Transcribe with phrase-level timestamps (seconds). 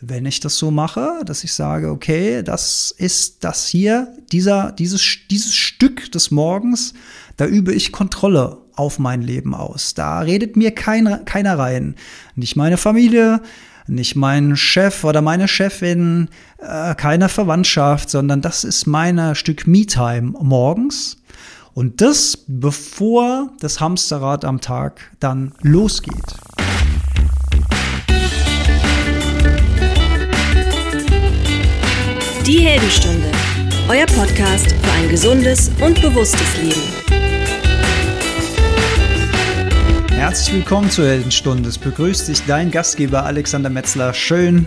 [0.00, 5.02] wenn ich das so mache, dass ich sage, okay, das ist das hier, dieser, dieses,
[5.30, 6.94] dieses Stück des Morgens,
[7.36, 9.94] da übe ich Kontrolle auf mein Leben aus.
[9.94, 11.96] Da redet mir kein, keiner rein.
[12.34, 13.42] Nicht meine Familie,
[13.86, 16.28] nicht mein Chef oder meine Chefin,
[16.58, 21.18] äh, keine Verwandtschaft, sondern das ist mein Stück Me-Time morgens.
[21.74, 26.14] Und das bevor das Hamsterrad am Tag dann losgeht.
[32.46, 33.30] Die Heldenstunde,
[33.88, 36.80] euer Podcast für ein gesundes und bewusstes Leben.
[40.10, 41.68] Herzlich willkommen zur Heldenstunde.
[41.68, 44.14] Es begrüßt dich dein Gastgeber Alexander Metzler.
[44.14, 44.66] Schön,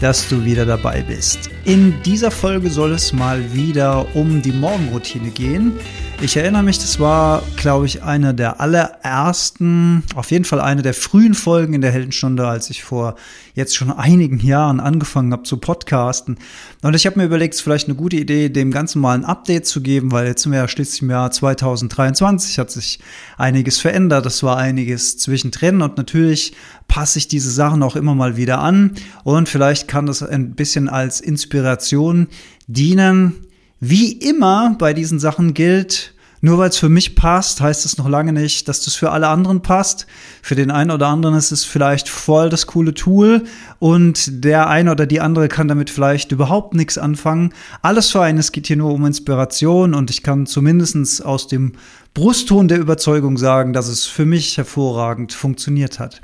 [0.00, 1.50] dass du wieder dabei bist.
[1.64, 5.72] In dieser Folge soll es mal wieder um die Morgenroutine gehen.
[6.20, 10.94] Ich erinnere mich, das war, glaube ich, eine der allerersten, auf jeden Fall eine der
[10.94, 13.16] frühen Folgen in der Heldenstunde, als ich vor
[13.54, 16.38] jetzt schon einigen Jahren angefangen habe zu podcasten.
[16.82, 19.24] Und ich habe mir überlegt, es ist vielleicht eine gute Idee, dem Ganzen mal ein
[19.24, 22.98] Update zu geben, weil jetzt sind wir ja schließlich im Jahr 2023, hat sich
[23.38, 26.54] einiges verändert, das war einiges zwischendrin und natürlich
[26.88, 28.92] passe ich diese Sachen auch immer mal wieder an.
[29.22, 32.28] Und vielleicht kann das ein bisschen als Inspiration
[32.66, 33.34] dienen,
[33.80, 36.13] wie immer bei diesen Sachen gilt,
[36.44, 39.28] nur weil es für mich passt, heißt es noch lange nicht, dass das für alle
[39.28, 40.06] anderen passt.
[40.42, 43.44] Für den einen oder anderen ist es vielleicht voll das coole Tool
[43.78, 47.54] und der eine oder die andere kann damit vielleicht überhaupt nichts anfangen.
[47.80, 51.72] Alles für einen, es geht hier nur um Inspiration und ich kann zumindest aus dem
[52.12, 56.20] Brustton der Überzeugung sagen, dass es für mich hervorragend funktioniert hat.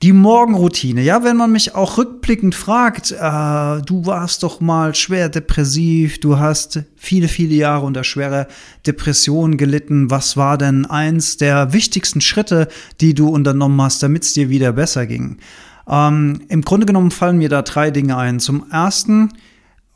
[0.00, 1.02] Die Morgenroutine.
[1.02, 6.38] Ja, wenn man mich auch rückblickend fragt, äh, du warst doch mal schwer depressiv, du
[6.38, 8.46] hast viele, viele Jahre unter schwerer
[8.86, 10.08] Depression gelitten.
[10.08, 12.68] Was war denn eins der wichtigsten Schritte,
[13.00, 15.38] die du unternommen hast, damit es dir wieder besser ging?
[15.88, 18.38] Ähm, Im Grunde genommen fallen mir da drei Dinge ein.
[18.38, 19.30] Zum ersten,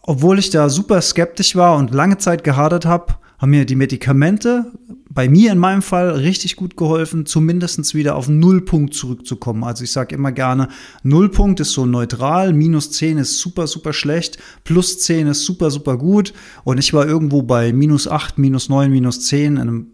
[0.03, 4.71] obwohl ich da super skeptisch war und lange Zeit gehadert habe, haben mir die Medikamente
[5.11, 9.65] bei mir in meinem Fall richtig gut geholfen, zumindest wieder auf Nullpunkt zurückzukommen.
[9.65, 10.69] Also ich sage immer gerne,
[11.03, 15.99] Nullpunkt ist so neutral, minus 10 ist super, super schlecht, plus 10 ist super, super
[15.99, 16.33] gut.
[16.63, 19.92] Und ich war irgendwo bei minus 8, minus 9, minus 10 in einem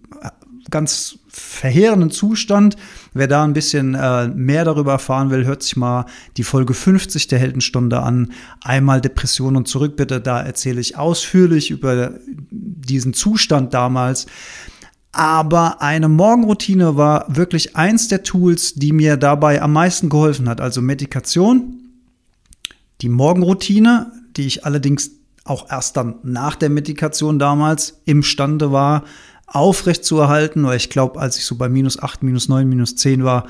[0.71, 2.77] ganz verheerenden Zustand.
[3.15, 6.07] Wer da ein bisschen äh, mehr darüber erfahren will, hört sich mal
[6.37, 8.33] die Folge 50 der Heldenstunde an.
[8.63, 10.21] Einmal Depression und zurück bitte.
[10.21, 12.15] Da erzähle ich ausführlich über
[12.51, 14.27] diesen Zustand damals.
[15.13, 20.61] Aber eine Morgenroutine war wirklich eins der Tools, die mir dabei am meisten geholfen hat.
[20.61, 21.81] Also Medikation,
[23.01, 25.13] die Morgenroutine, die ich allerdings
[25.45, 29.05] auch erst dann nach der Medikation damals imstande war,
[29.49, 32.97] aufrecht zu erhalten, weil ich glaube, als ich so bei minus 8, minus 9, minus
[32.97, 33.47] 10 war,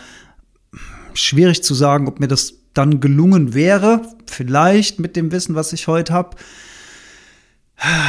[1.14, 4.03] schwierig zu sagen, ob mir das dann gelungen wäre.
[4.26, 6.36] Vielleicht mit dem Wissen, was ich heute habe.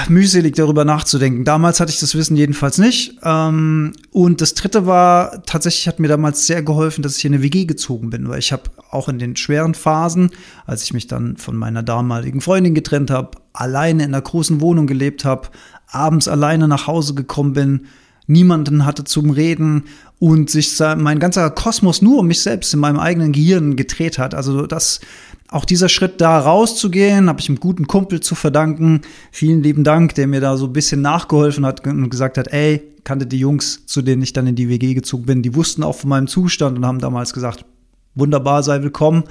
[0.07, 1.45] Mühselig darüber nachzudenken.
[1.45, 3.19] Damals hatte ich das Wissen jedenfalls nicht.
[3.23, 7.44] Ähm, und das dritte war, tatsächlich hat mir damals sehr geholfen, dass ich in eine
[7.44, 10.31] WG gezogen bin, weil ich habe auch in den schweren Phasen,
[10.66, 14.88] als ich mich dann von meiner damaligen Freundin getrennt habe, alleine in einer großen Wohnung
[14.88, 15.50] gelebt habe,
[15.91, 17.88] abends alleine nach Hause gekommen bin,
[18.27, 19.85] niemanden hatte zum Reden
[20.19, 24.35] und sich mein ganzer Kosmos nur um mich selbst in meinem eigenen Gehirn gedreht hat.
[24.35, 25.00] Also das,
[25.47, 29.01] auch dieser Schritt da rauszugehen, habe ich einem guten Kumpel zu verdanken.
[29.31, 32.83] Vielen lieben Dank, der mir da so ein bisschen nachgeholfen hat und gesagt hat, ey,
[33.03, 35.95] kannte die Jungs, zu denen ich dann in die WG gezogen bin, die wussten auch
[35.95, 37.66] von meinem Zustand und haben damals gesagt,
[38.13, 39.23] wunderbar, sei willkommen.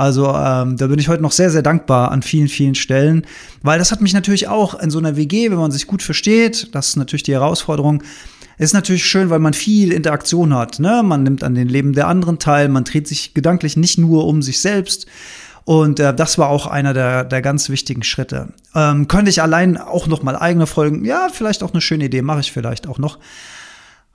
[0.00, 3.26] Also ähm, da bin ich heute noch sehr, sehr dankbar an vielen, vielen Stellen,
[3.60, 6.74] weil das hat mich natürlich auch in so einer WG, wenn man sich gut versteht,
[6.74, 8.02] das ist natürlich die Herausforderung,
[8.56, 10.78] ist natürlich schön, weil man viel Interaktion hat.
[10.78, 11.02] Ne?
[11.04, 14.40] Man nimmt an den Leben der anderen teil, man dreht sich gedanklich nicht nur um
[14.40, 15.04] sich selbst.
[15.66, 18.54] Und äh, das war auch einer der, der ganz wichtigen Schritte.
[18.74, 22.22] Ähm, könnte ich allein auch noch mal eigene Folgen, ja, vielleicht auch eine schöne Idee,
[22.22, 23.18] mache ich vielleicht auch noch.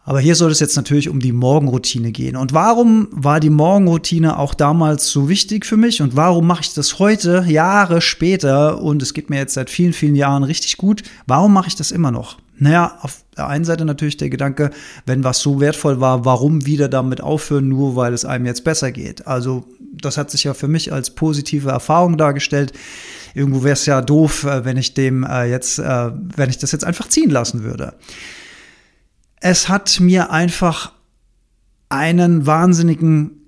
[0.07, 2.35] Aber hier soll es jetzt natürlich um die Morgenroutine gehen.
[2.35, 5.99] Und warum war die Morgenroutine auch damals so wichtig für mich?
[6.03, 9.93] Und warum mache ich das heute, Jahre später, und es geht mir jetzt seit vielen,
[9.93, 11.01] vielen Jahren richtig gut?
[11.25, 12.37] Warum mache ich das immer noch?
[12.57, 14.69] Naja, auf der einen Seite natürlich der Gedanke,
[15.07, 18.91] wenn was so wertvoll war, warum wieder damit aufhören, nur weil es einem jetzt besser
[18.91, 19.25] geht?
[19.25, 22.73] Also, das hat sich ja für mich als positive Erfahrung dargestellt.
[23.33, 26.71] Irgendwo wäre es ja doof, äh, wenn ich dem äh, jetzt, äh, wenn ich das
[26.71, 27.95] jetzt einfach ziehen lassen würde
[29.39, 30.93] es hat mir einfach
[31.89, 33.45] einen wahnsinnigen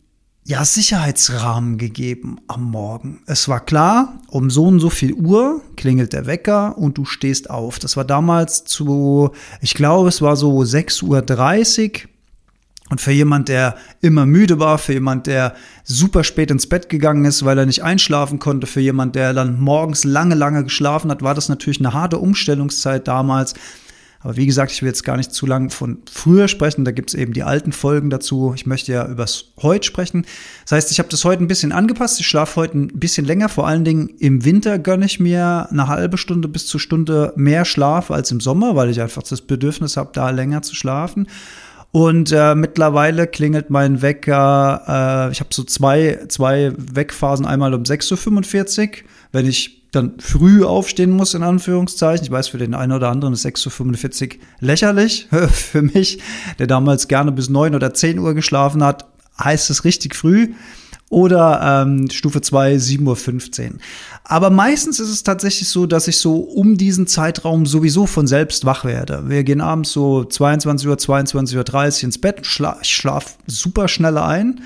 [0.47, 3.19] ja, Sicherheitsrahmen gegeben am Morgen.
[3.25, 7.49] Es war klar, um so und so viel Uhr klingelt der Wecker und du stehst
[7.49, 7.79] auf.
[7.79, 12.09] Das war damals zu, ich glaube, es war so 6.30 Uhr.
[12.89, 17.25] Und für jemand, der immer müde war, für jemand, der super spät ins Bett gegangen
[17.25, 21.21] ist, weil er nicht einschlafen konnte, für jemand, der dann morgens lange, lange geschlafen hat,
[21.21, 23.53] war das natürlich eine harte Umstellungszeit damals.
[24.19, 26.85] Aber wie gesagt, ich will jetzt gar nicht zu lang von früher sprechen.
[26.85, 28.53] Da gibt es eben die alten Folgen dazu.
[28.55, 30.25] Ich möchte ja übers Heute sprechen.
[30.63, 32.19] Das heißt, ich habe das heute ein bisschen angepasst.
[32.19, 33.49] Ich schlafe heute ein bisschen länger.
[33.49, 37.63] Vor allen Dingen im Winter gönne ich mir eine halbe Stunde bis zur Stunde mehr
[37.65, 41.27] Schlaf als im Sommer, weil ich einfach das Bedürfnis habe, da länger zu schlafen.
[41.91, 47.83] Und äh, mittlerweile klingelt mein Wecker, äh, ich habe so zwei, zwei Wegphasen, einmal um
[47.83, 48.89] 6.45 Uhr,
[49.31, 52.25] wenn ich dann früh aufstehen muss, in Anführungszeichen.
[52.25, 55.27] Ich weiß, für den einen oder anderen ist 6.45 Uhr lächerlich.
[55.51, 56.19] für mich,
[56.59, 59.05] der damals gerne bis 9 oder 10 Uhr geschlafen hat,
[59.41, 60.53] heißt es richtig früh.
[61.09, 63.77] Oder ähm, Stufe 2, 7.15 Uhr.
[64.25, 68.65] Aber meistens ist es tatsächlich so, dass ich so um diesen Zeitraum sowieso von selbst
[68.65, 69.23] wach werde.
[69.27, 71.55] Wir gehen abends so 22 Uhr, 22.30
[71.99, 72.45] Uhr ins Bett.
[72.45, 74.59] Schla ich schlafe super schnell ein.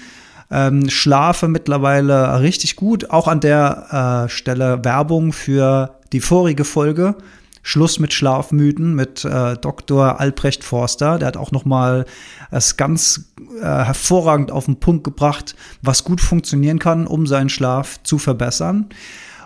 [0.51, 3.09] Ähm, schlafe mittlerweile richtig gut.
[3.09, 7.15] Auch an der äh, Stelle Werbung für die vorige Folge.
[7.63, 10.19] Schluss mit Schlafmythen mit äh, Dr.
[10.19, 11.19] Albrecht Forster.
[11.19, 12.05] Der hat auch noch mal
[12.49, 13.31] es ganz
[13.61, 18.87] äh, hervorragend auf den Punkt gebracht, was gut funktionieren kann, um seinen Schlaf zu verbessern.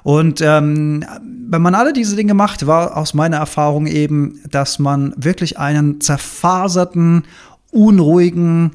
[0.03, 1.03] Und ähm,
[1.49, 5.99] wenn man alle diese Dinge macht, war aus meiner Erfahrung eben, dass man wirklich einen
[5.99, 7.23] zerfaserten,
[7.71, 8.71] unruhigen,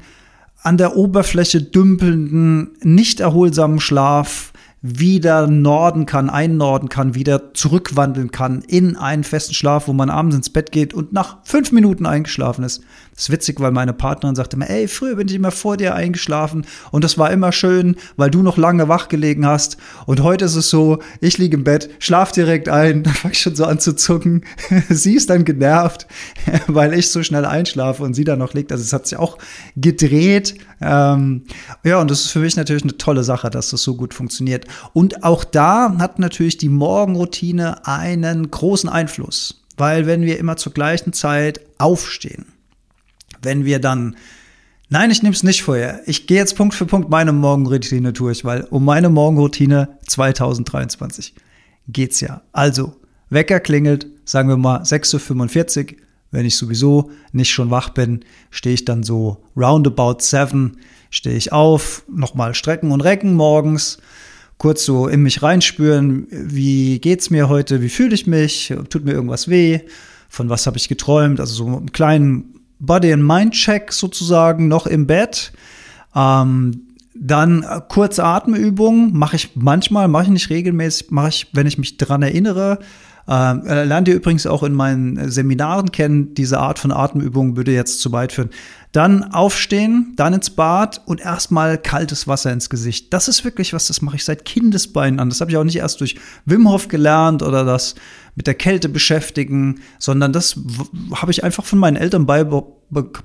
[0.63, 4.50] an der Oberfläche dümpelnden, nicht erholsamen Schlaf
[4.83, 10.35] wieder norden kann, einnorden kann, wieder zurückwandeln kann in einen festen Schlaf, wo man abends
[10.35, 12.81] ins Bett geht und nach fünf Minuten eingeschlafen ist.
[13.13, 15.93] Das ist witzig, weil meine Partnerin sagte mir, ey, früher bin ich immer vor dir
[15.93, 19.77] eingeschlafen und das war immer schön, weil du noch lange wach gelegen hast.
[20.07, 23.41] Und heute ist es so, ich liege im Bett, schlaf direkt ein, dann fange ich
[23.41, 24.45] schon so an zu zucken.
[24.89, 26.07] sie ist dann genervt,
[26.67, 28.71] weil ich so schnell einschlafe und sie dann noch liegt.
[28.71, 29.37] Also es hat sich auch
[29.75, 30.55] gedreht.
[30.81, 31.43] Ähm,
[31.83, 34.65] ja, und das ist für mich natürlich eine tolle Sache, dass das so gut funktioniert.
[34.93, 39.61] Und auch da hat natürlich die Morgenroutine einen großen Einfluss.
[39.77, 42.45] Weil wenn wir immer zur gleichen Zeit aufstehen,
[43.41, 44.15] wenn wir dann
[44.93, 46.01] Nein, ich nehme es nicht vorher.
[46.05, 51.33] Ich gehe jetzt Punkt für Punkt meine Morgenroutine durch, weil um meine Morgenroutine 2023
[51.87, 52.41] geht's ja.
[52.51, 52.97] Also,
[53.29, 55.97] Wecker klingelt, sagen wir mal 6.45 Uhr.
[56.31, 60.77] Wenn ich sowieso nicht schon wach bin, stehe ich dann so roundabout 7,
[61.09, 63.97] stehe ich auf, nochmal strecken und recken morgens,
[64.57, 69.11] kurz so in mich reinspüren, wie geht's mir heute, wie fühle ich mich, tut mir
[69.11, 69.81] irgendwas weh,
[70.29, 74.87] von was habe ich geträumt, also so einen kleinen Body and Mind Check sozusagen noch
[74.87, 75.51] im Bett.
[76.15, 81.77] Ähm, dann kurze Atemübungen mache ich manchmal, mache ich nicht regelmäßig, mache ich, wenn ich
[81.77, 82.79] mich dran erinnere.
[83.31, 86.33] Ähm, äh, lernt ihr übrigens auch in meinen Seminaren kennen.
[86.33, 88.49] Diese Art von Atemübungen würde jetzt zu weit führen.
[88.91, 93.13] Dann aufstehen, dann ins Bad und erstmal kaltes Wasser ins Gesicht.
[93.13, 95.29] Das ist wirklich was, das mache ich seit Kindesbeinen an.
[95.29, 97.95] Das habe ich auch nicht erst durch Wim Hof gelernt oder das
[98.35, 100.59] mit der Kälte beschäftigen, sondern das
[101.15, 103.23] habe ich einfach von meinen Eltern beigebracht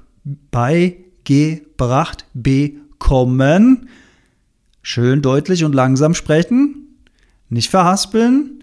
[2.32, 3.88] bekommen.
[4.82, 6.94] Schön deutlich und langsam sprechen,
[7.48, 8.55] nicht verhaspeln.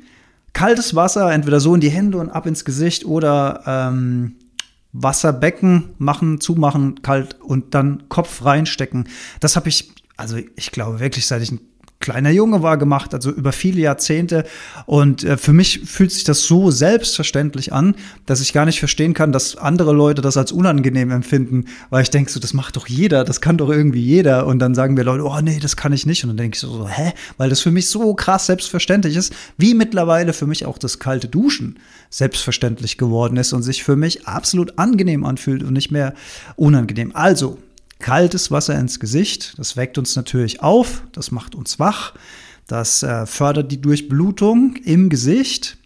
[0.54, 4.36] Kaltes Wasser, entweder so in die Hände und ab ins Gesicht oder ähm,
[4.94, 9.10] Wasserbecken machen, zumachen, kalt und dann Kopf reinstecken.
[9.40, 11.60] Das habe ich, also ich glaube wirklich, seit ich ein
[12.04, 14.44] kleiner Junge war gemacht, also über viele Jahrzehnte.
[14.86, 17.95] Und äh, für mich fühlt sich das so selbstverständlich an,
[18.26, 22.10] dass ich gar nicht verstehen kann, dass andere Leute das als unangenehm empfinden, weil ich
[22.10, 24.45] denke so, das macht doch jeder, das kann doch irgendwie jeder.
[24.45, 26.24] Und dann sagen wir Leute, oh nee, das kann ich nicht.
[26.24, 27.14] Und dann denke ich so, so, hä?
[27.38, 31.30] Weil das für mich so krass selbstverständlich ist, wie mittlerweile für mich auch das kalte
[31.30, 31.80] Duschen
[32.10, 36.14] selbstverständlich geworden ist und sich für mich absolut angenehm anfühlt und nicht mehr
[36.57, 37.12] unangenehm.
[37.16, 37.57] Also,
[38.00, 39.54] kaltes Wasser ins Gesicht.
[39.57, 42.14] Das weckt uns natürlich auf, das macht uns wach,
[42.68, 45.78] das äh, fördert die Durchblutung im Gesicht.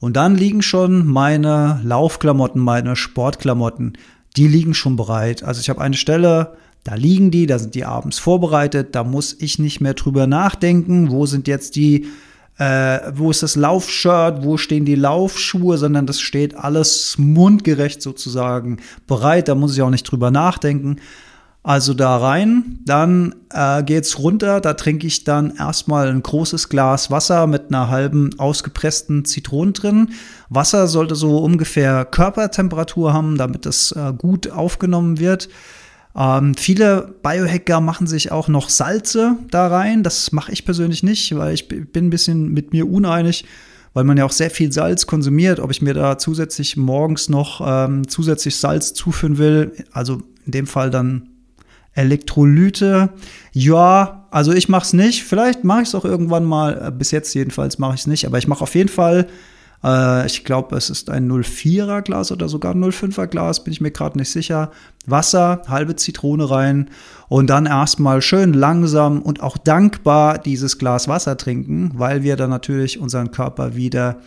[0.00, 3.96] Und dann liegen schon meine Laufklamotten, meine Sportklamotten,
[4.36, 5.44] die liegen schon bereit.
[5.44, 9.36] Also ich habe eine Stelle, da liegen die, da sind die abends vorbereitet, da muss
[9.38, 12.08] ich nicht mehr drüber nachdenken, wo sind jetzt die,
[12.58, 18.78] äh, wo ist das Laufshirt, wo stehen die Laufschuhe, sondern das steht alles mundgerecht sozusagen
[19.06, 20.96] bereit, da muss ich auch nicht drüber nachdenken.
[21.64, 27.08] Also da rein, dann äh, geht's runter, da trinke ich dann erstmal ein großes Glas
[27.12, 30.08] Wasser mit einer halben ausgepressten Zitronen drin.
[30.48, 35.48] Wasser sollte so ungefähr Körpertemperatur haben, damit es äh, gut aufgenommen wird.
[36.16, 40.02] Ähm, viele Biohacker machen sich auch noch Salze da rein.
[40.02, 43.44] Das mache ich persönlich nicht, weil ich bin ein bisschen mit mir uneinig,
[43.94, 45.60] weil man ja auch sehr viel Salz konsumiert.
[45.60, 50.66] Ob ich mir da zusätzlich morgens noch ähm, zusätzlich Salz zuführen will, also in dem
[50.66, 51.28] Fall dann
[51.94, 53.10] Elektrolyte,
[53.52, 55.24] ja, also ich mache es nicht.
[55.24, 56.88] Vielleicht mache ich es auch irgendwann mal.
[56.88, 58.26] Äh, bis jetzt jedenfalls mache ich es nicht.
[58.26, 59.26] Aber ich mache auf jeden Fall,
[59.84, 63.80] äh, ich glaube, es ist ein 04er Glas oder sogar ein 05er Glas, bin ich
[63.80, 64.70] mir gerade nicht sicher.
[65.06, 66.88] Wasser, halbe Zitrone rein
[67.28, 72.50] und dann erstmal schön langsam und auch dankbar dieses Glas Wasser trinken, weil wir dann
[72.50, 74.20] natürlich unseren Körper wieder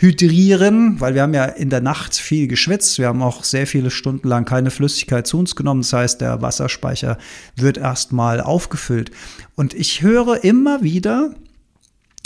[0.00, 2.98] hydrieren, weil wir haben ja in der Nacht viel geschwitzt.
[2.98, 5.82] Wir haben auch sehr viele Stunden lang keine Flüssigkeit zu uns genommen.
[5.82, 7.18] Das heißt, der Wasserspeicher
[7.54, 9.10] wird erstmal aufgefüllt.
[9.56, 11.34] Und ich höre immer wieder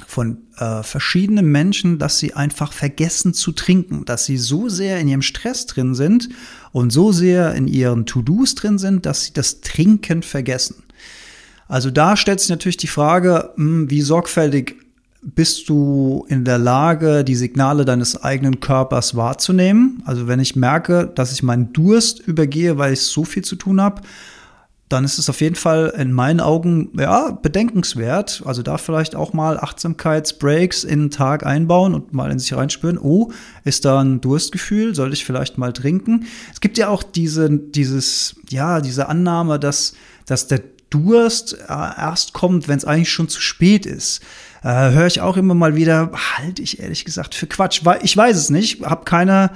[0.07, 5.09] von äh, verschiedenen Menschen, dass sie einfach vergessen zu trinken, dass sie so sehr in
[5.09, 6.29] ihrem Stress drin sind
[6.71, 10.85] und so sehr in ihren To-Dos drin sind, dass sie das Trinken vergessen.
[11.67, 14.77] Also da stellt sich natürlich die Frage, hm, wie sorgfältig
[15.25, 20.03] bist du in der Lage, die Signale deines eigenen Körpers wahrzunehmen.
[20.05, 23.81] Also wenn ich merke, dass ich meinen Durst übergehe, weil ich so viel zu tun
[23.81, 24.03] habe,
[24.91, 28.43] dann ist es auf jeden Fall in meinen Augen ja bedenkenswert.
[28.45, 32.99] Also da vielleicht auch mal Achtsamkeitsbreaks in den Tag einbauen und mal in sich reinspüren.
[32.99, 33.33] Oh,
[33.65, 34.95] ist da ein Durstgefühl?
[34.95, 36.27] Soll ich vielleicht mal trinken?
[36.53, 39.95] Es gibt ja auch diese, dieses, ja, diese Annahme, dass,
[40.27, 44.21] dass der Durst äh, erst kommt, wenn es eigentlich schon zu spät ist
[44.65, 47.83] äh, höre ich auch immer mal wieder, halte ich ehrlich gesagt für Quatsch.
[48.03, 49.51] Ich weiß es nicht, habe keine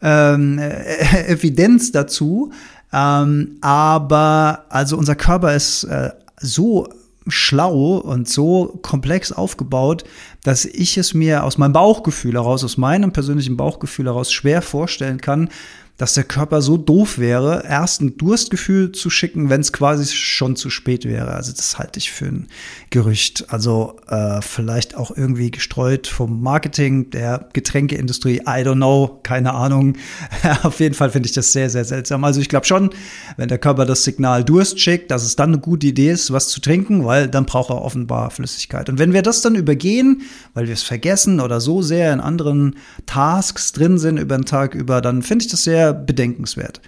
[0.00, 2.50] ähm, äh, Evidenz dazu.
[2.92, 6.88] Ähm, aber also unser Körper ist äh, so
[7.26, 10.04] schlau und so komplex aufgebaut,
[10.42, 15.20] dass ich es mir aus meinem Bauchgefühl heraus, aus meinem persönlichen Bauchgefühl heraus schwer vorstellen
[15.20, 15.50] kann,
[15.96, 20.56] dass der Körper so doof wäre, erst ein Durstgefühl zu schicken, wenn es quasi schon
[20.56, 21.28] zu spät wäre.
[21.28, 22.48] Also das halte ich für ein
[22.90, 23.46] Gerücht.
[23.48, 28.38] Also äh, vielleicht auch irgendwie gestreut vom Marketing der Getränkeindustrie.
[28.40, 29.96] I don't know, keine Ahnung.
[30.64, 32.24] Auf jeden Fall finde ich das sehr, sehr seltsam.
[32.24, 32.90] Also ich glaube schon,
[33.36, 36.48] wenn der Körper das Signal Durst schickt, dass es dann eine gute Idee ist, was
[36.48, 38.88] zu trinken, weil dann braucht er offenbar Flüssigkeit.
[38.88, 40.22] Und wenn wir das dann übergehen,
[40.54, 42.74] weil wir es vergessen oder so sehr in anderen
[43.06, 46.80] Tasks drin sind über den Tag über, dann finde ich das sehr bedenkenswert.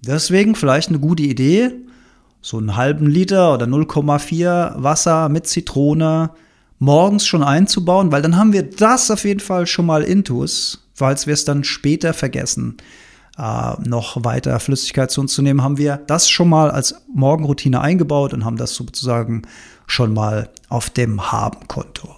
[0.00, 1.70] Deswegen vielleicht eine gute Idee,
[2.42, 6.30] so einen halben Liter oder 0,4 Wasser mit Zitrone
[6.78, 11.26] morgens schon einzubauen, weil dann haben wir das auf jeden Fall schon mal intus, falls
[11.26, 12.76] wir es dann später vergessen,
[13.38, 17.80] äh, noch weiter Flüssigkeit zu uns zu nehmen, haben wir das schon mal als Morgenroutine
[17.80, 19.42] eingebaut und haben das sozusagen
[19.86, 22.16] schon mal auf dem Habenkonto.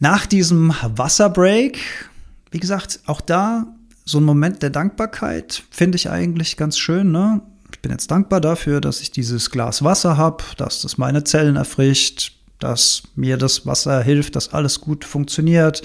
[0.00, 2.07] Nach diesem Wasserbreak
[2.50, 3.66] wie gesagt, auch da
[4.04, 7.12] so ein Moment der Dankbarkeit finde ich eigentlich ganz schön.
[7.12, 7.42] Ne?
[7.72, 11.56] Ich bin jetzt dankbar dafür, dass ich dieses Glas Wasser habe, dass das meine Zellen
[11.56, 15.82] erfrischt, dass mir das Wasser hilft, dass alles gut funktioniert.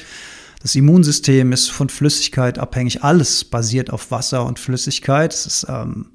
[0.61, 3.03] Das Immunsystem ist von Flüssigkeit abhängig.
[3.03, 5.33] Alles basiert auf Wasser und Flüssigkeit.
[5.33, 6.07] Es ist ähm,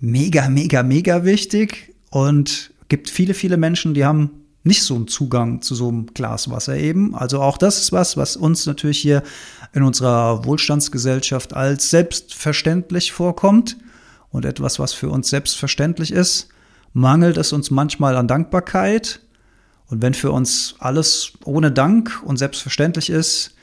[0.00, 5.60] mega, mega, mega wichtig und gibt viele, viele Menschen, die haben nicht so einen Zugang
[5.62, 7.14] zu so einem Glas Wasser eben.
[7.14, 9.22] Also auch das ist was, was uns natürlich hier
[9.72, 13.76] in unserer Wohlstandsgesellschaft als selbstverständlich vorkommt
[14.30, 16.48] und etwas, was für uns selbstverständlich ist,
[16.94, 19.20] mangelt es uns manchmal an Dankbarkeit.
[19.86, 23.53] Und wenn für uns alles ohne Dank und selbstverständlich ist,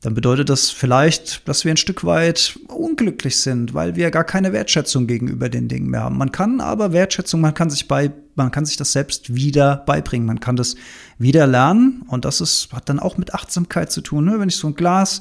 [0.00, 4.52] dann bedeutet das vielleicht, dass wir ein Stück weit unglücklich sind, weil wir gar keine
[4.52, 6.18] Wertschätzung gegenüber den Dingen mehr haben.
[6.18, 10.26] Man kann aber Wertschätzung, man kann sich bei, man kann sich das selbst wieder beibringen,
[10.26, 10.76] man kann das
[11.18, 14.26] wieder lernen und das ist, hat dann auch mit Achtsamkeit zu tun.
[14.26, 14.38] Ne?
[14.38, 15.20] Wenn ich so ein Glas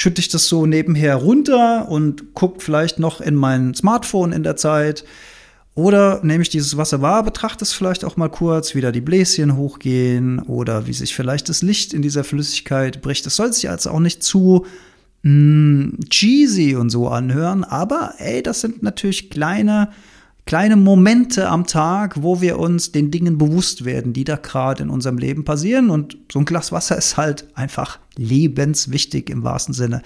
[0.00, 4.56] schütte ich das so nebenher runter und gucke vielleicht noch in mein Smartphone in der
[4.56, 5.04] Zeit.
[5.74, 9.00] Oder nehme ich dieses Wasser wahr, betrachte es vielleicht auch mal kurz, wie da die
[9.00, 13.24] Bläschen hochgehen oder wie sich vielleicht das Licht in dieser Flüssigkeit bricht.
[13.24, 14.66] Das soll sich also auch nicht zu
[15.22, 19.90] mh, mm, cheesy und so anhören, aber ey, das sind natürlich kleine
[20.50, 24.90] kleine Momente am Tag, wo wir uns den Dingen bewusst werden, die da gerade in
[24.90, 25.90] unserem Leben passieren.
[25.90, 30.02] Und so ein Glas Wasser ist halt einfach lebenswichtig im wahrsten Sinne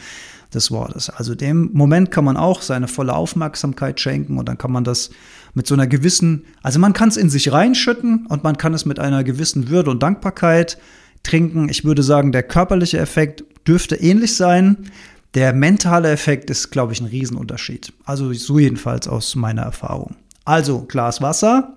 [0.52, 1.08] des Wortes.
[1.08, 5.08] Also dem Moment kann man auch seine volle Aufmerksamkeit schenken und dann kann man das
[5.54, 8.84] mit so einer gewissen, also man kann es in sich reinschütten und man kann es
[8.84, 10.78] mit einer gewissen Würde und Dankbarkeit
[11.22, 11.68] trinken.
[11.68, 14.90] Ich würde sagen, der körperliche Effekt dürfte ähnlich sein.
[15.34, 17.92] Der mentale Effekt ist, glaube ich, ein Riesenunterschied.
[18.04, 20.16] Also so jedenfalls aus meiner Erfahrung.
[20.44, 21.76] Also Glas Wasser,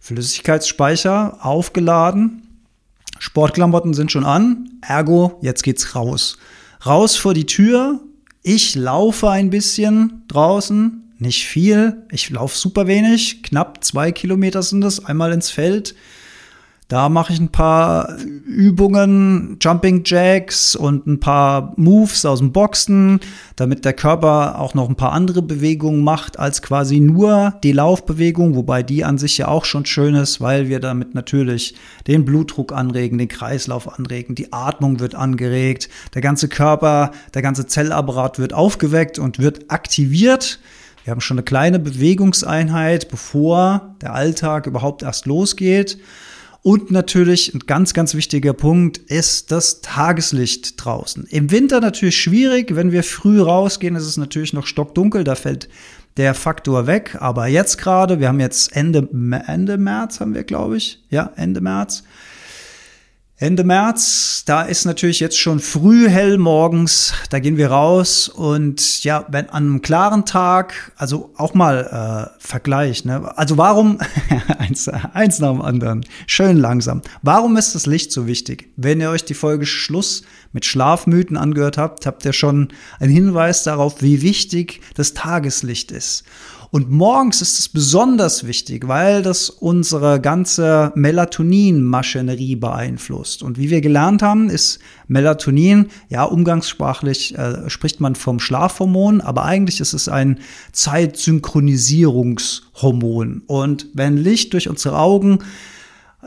[0.00, 2.42] Flüssigkeitsspeicher aufgeladen,
[3.18, 6.38] Sportklamotten sind schon an, ergo, jetzt geht's raus.
[6.86, 8.00] Raus vor die Tür.
[8.42, 12.02] Ich laufe ein bisschen draußen, nicht viel.
[12.10, 15.94] Ich laufe super wenig, knapp zwei Kilometer sind es, einmal ins Feld.
[16.88, 23.20] Da mache ich ein paar Übungen, Jumping Jacks und ein paar Moves aus dem Boxen,
[23.56, 28.56] damit der Körper auch noch ein paar andere Bewegungen macht als quasi nur die Laufbewegung,
[28.56, 31.74] wobei die an sich ja auch schon schön ist, weil wir damit natürlich
[32.06, 37.66] den Blutdruck anregen, den Kreislauf anregen, die Atmung wird angeregt, der ganze Körper, der ganze
[37.66, 40.58] Zellapparat wird aufgeweckt und wird aktiviert.
[41.08, 45.96] Wir haben schon eine kleine Bewegungseinheit, bevor der Alltag überhaupt erst losgeht.
[46.60, 51.24] Und natürlich ein ganz, ganz wichtiger Punkt ist das Tageslicht draußen.
[51.30, 52.76] Im Winter natürlich schwierig.
[52.76, 55.24] Wenn wir früh rausgehen, ist es natürlich noch stockdunkel.
[55.24, 55.70] Da fällt
[56.18, 57.16] der Faktor weg.
[57.20, 59.08] Aber jetzt gerade, wir haben jetzt Ende,
[59.46, 61.02] Ende März, haben wir, glaube ich.
[61.08, 62.02] Ja, Ende März.
[63.40, 69.04] Ende März, da ist natürlich jetzt schon früh hell morgens, da gehen wir raus und
[69.04, 73.38] ja, wenn an einem klaren Tag, also auch mal äh, Vergleich, ne?
[73.38, 74.00] Also warum,
[74.58, 78.72] eins, eins nach dem anderen, schön langsam, warum ist das Licht so wichtig?
[78.74, 83.62] Wenn ihr euch die Folge Schluss mit Schlafmythen angehört habt, habt ihr schon einen Hinweis
[83.62, 86.24] darauf, wie wichtig das Tageslicht ist.
[86.70, 93.42] Und morgens ist es besonders wichtig, weil das unsere ganze Melatonin-Maschinerie beeinflusst.
[93.42, 99.46] Und wie wir gelernt haben, ist Melatonin, ja, umgangssprachlich äh, spricht man vom Schlafhormon, aber
[99.46, 100.40] eigentlich ist es ein
[100.72, 103.44] Zeitsynchronisierungshormon.
[103.46, 105.38] Und wenn Licht durch unsere Augen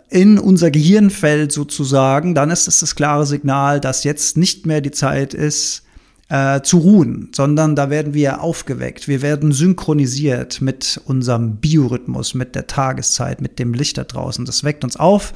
[0.10, 4.82] in unser Gehirn fällt sozusagen, dann ist es das klare Signal, dass jetzt nicht mehr
[4.82, 5.84] die Zeit ist,
[6.32, 9.10] äh, zu ruhen, sondern da werden wir aufgeweckt.
[9.10, 14.46] Wir werden synchronisiert mit unserem Biorhythmus, mit der Tageszeit, mit dem Licht da draußen.
[14.46, 15.34] Das weckt uns auf,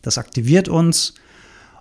[0.00, 1.12] das aktiviert uns.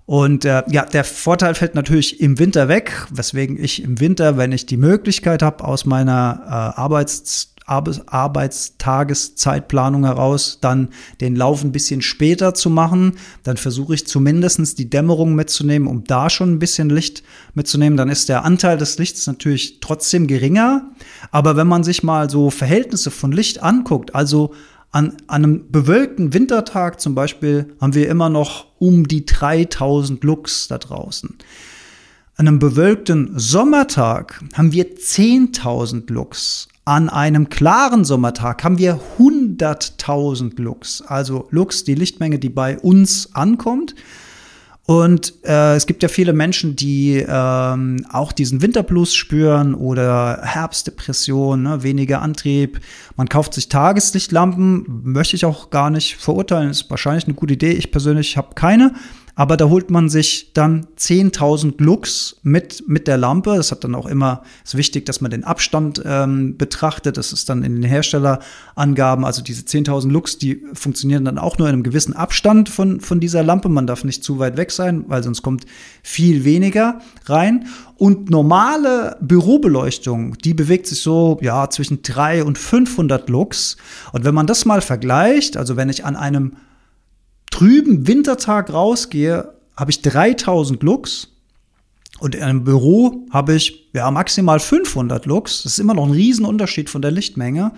[0.05, 4.51] Und äh, ja, der Vorteil fällt natürlich im Winter weg, weswegen ich im Winter, wenn
[4.51, 10.87] ich die Möglichkeit habe, aus meiner äh, Arbeits Arbeitstageszeitplanung heraus, dann
[11.19, 13.17] den Lauf ein bisschen später zu machen.
[13.43, 17.97] Dann versuche ich zumindestens die Dämmerung mitzunehmen, um da schon ein bisschen Licht mitzunehmen.
[17.97, 20.89] Dann ist der Anteil des Lichts natürlich trotzdem geringer.
[21.31, 24.53] Aber wenn man sich mal so Verhältnisse von Licht anguckt, also
[24.91, 30.69] an, an einem bewölkten Wintertag zum Beispiel haben wir immer noch um die 3000 Lux
[30.69, 31.35] da draußen.
[32.37, 36.69] An einem bewölkten Sommertag haben wir 10.000 Lux.
[36.87, 43.35] An einem klaren Sommertag haben wir 100.000 Lux, also Lux, die Lichtmenge, die bei uns
[43.35, 43.93] ankommt.
[44.85, 51.61] Und äh, es gibt ja viele Menschen, die ähm, auch diesen Winterblues spüren oder Herbstdepression,
[51.61, 52.79] ne, weniger Antrieb.
[53.17, 57.73] Man kauft sich Tageslichtlampen, möchte ich auch gar nicht verurteilen, ist wahrscheinlich eine gute Idee.
[57.73, 58.93] Ich persönlich habe keine.
[59.37, 63.55] Aber da holt man sich dann 10.000 Lux mit, mit der Lampe.
[63.55, 67.17] Das hat dann auch immer, ist wichtig, dass man den Abstand ähm, betrachtet.
[67.17, 69.23] Das ist dann in den Herstellerangaben.
[69.23, 73.19] Also diese 10.000 Lux, die funktionieren dann auch nur in einem gewissen Abstand von, von
[73.19, 73.69] dieser Lampe.
[73.69, 75.67] Man darf nicht zu weit weg sein, weil sonst kommt
[76.01, 77.67] viel weniger rein.
[77.95, 83.77] Und normale Bürobeleuchtung, die bewegt sich so, ja, zwischen 3 und 500 Lux.
[84.13, 86.53] Und wenn man das mal vergleicht, also wenn ich an einem
[87.57, 91.29] trüben Wintertag rausgehe, habe ich 3000 Lux
[92.19, 95.63] und in einem Büro habe ich ja maximal 500 Lux.
[95.63, 97.71] Das ist immer noch ein Riesenunterschied von der Lichtmenge.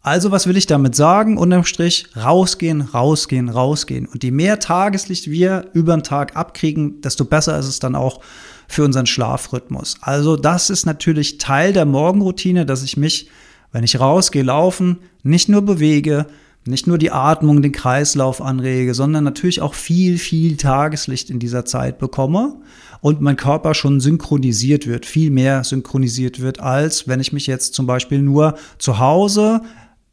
[0.00, 1.36] Also was will ich damit sagen?
[1.36, 4.06] Unterm Strich rausgehen, rausgehen, rausgehen.
[4.06, 8.20] Und je mehr Tageslicht wir über den Tag abkriegen, desto besser ist es dann auch
[8.68, 9.98] für unseren Schlafrhythmus.
[10.00, 13.28] Also das ist natürlich Teil der Morgenroutine, dass ich mich,
[13.70, 16.26] wenn ich rausgehe, laufen, nicht nur bewege,
[16.66, 21.64] nicht nur die Atmung, den Kreislauf anrege, sondern natürlich auch viel, viel Tageslicht in dieser
[21.64, 22.56] Zeit bekomme
[23.00, 27.74] und mein Körper schon synchronisiert wird, viel mehr synchronisiert wird, als wenn ich mich jetzt
[27.74, 29.60] zum Beispiel nur zu Hause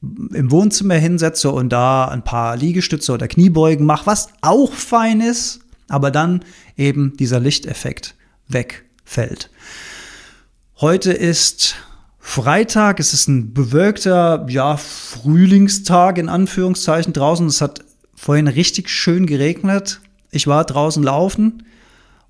[0.01, 5.61] im Wohnzimmer hinsetze und da ein paar Liegestütze oder Kniebeugen mache, was auch fein ist,
[5.87, 6.43] aber dann
[6.75, 8.15] eben dieser Lichteffekt
[8.47, 9.49] wegfällt.
[10.81, 11.75] Heute ist
[12.21, 17.47] Freitag, es ist ein bewölkter, ja, Frühlingstag in Anführungszeichen draußen.
[17.47, 17.83] Es hat
[18.15, 19.99] vorhin richtig schön geregnet.
[20.29, 21.63] Ich war draußen laufen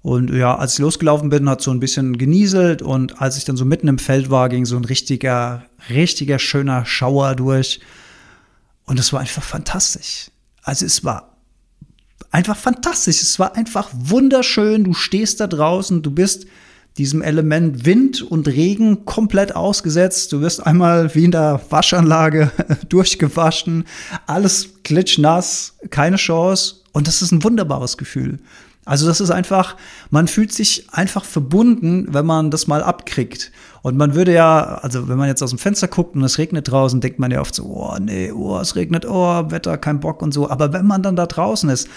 [0.02, 3.58] und ja, als ich losgelaufen bin, hat so ein bisschen genieselt und als ich dann
[3.58, 7.82] so mitten im Feld war, ging so ein richtiger, richtiger schöner Schauer durch.
[8.86, 10.32] Und es war einfach fantastisch.
[10.64, 11.38] Also es war
[12.32, 13.22] einfach fantastisch.
[13.22, 14.86] Es war einfach wunderschön.
[14.86, 16.48] Du stehst da draußen, du bist
[16.98, 20.34] diesem Element Wind und Regen komplett ausgesetzt.
[20.34, 22.52] Du wirst einmal wie in der Waschanlage
[22.90, 23.86] durchgewaschen,
[24.28, 26.76] alles klitschnass, keine Chance.
[26.92, 28.40] Und das ist ein wunderbares Gefühl.
[28.84, 29.78] Also das ist einfach,
[30.10, 33.52] man fühlt sich einfach verbunden, wenn man das mal abkriegt.
[33.84, 36.70] Und man würde ja, also wenn man jetzt aus dem Fenster guckt und es regnet
[36.70, 40.22] draußen, denkt man ja oft so, oh nee, oh, es regnet, oh, Wetter, kein Bock
[40.22, 40.50] und so.
[40.50, 41.88] Aber wenn man dann da draußen ist,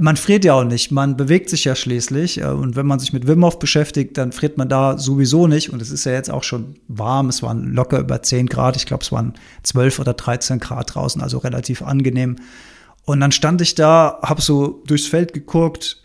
[0.00, 2.40] man friert ja auch nicht, man bewegt sich ja schließlich.
[2.40, 5.70] Äh, und wenn man sich mit Wim Hof beschäftigt, dann friert man da sowieso nicht.
[5.70, 8.86] Und es ist ja jetzt auch schon warm, es waren locker über 10 Grad, ich
[8.86, 12.36] glaube, es waren 12 oder 13 Grad draußen, also relativ angenehm.
[13.04, 16.02] Und dann stand ich da, habe so durchs Feld geguckt,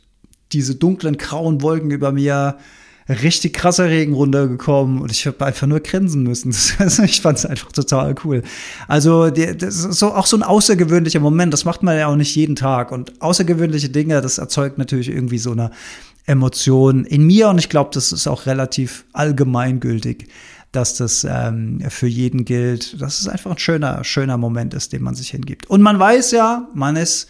[0.52, 2.58] diese dunklen grauen Wolken über mir,
[3.12, 6.52] richtig krasser Regen runtergekommen und ich habe einfach nur grinsen müssen.
[7.04, 8.44] Ich fand es einfach total cool.
[8.88, 12.36] Also das ist so, auch so ein außergewöhnlicher Moment, das macht man ja auch nicht
[12.36, 12.92] jeden Tag.
[12.92, 15.72] Und außergewöhnliche Dinge, das erzeugt natürlich irgendwie so eine
[16.26, 20.28] Emotion in mir und ich glaube, das ist auch relativ allgemeingültig
[20.72, 25.04] dass das ähm, für jeden gilt, dass es einfach ein schöner, schöner Moment ist, den
[25.04, 25.70] man sich hingibt.
[25.70, 27.28] Und man weiß ja, man ist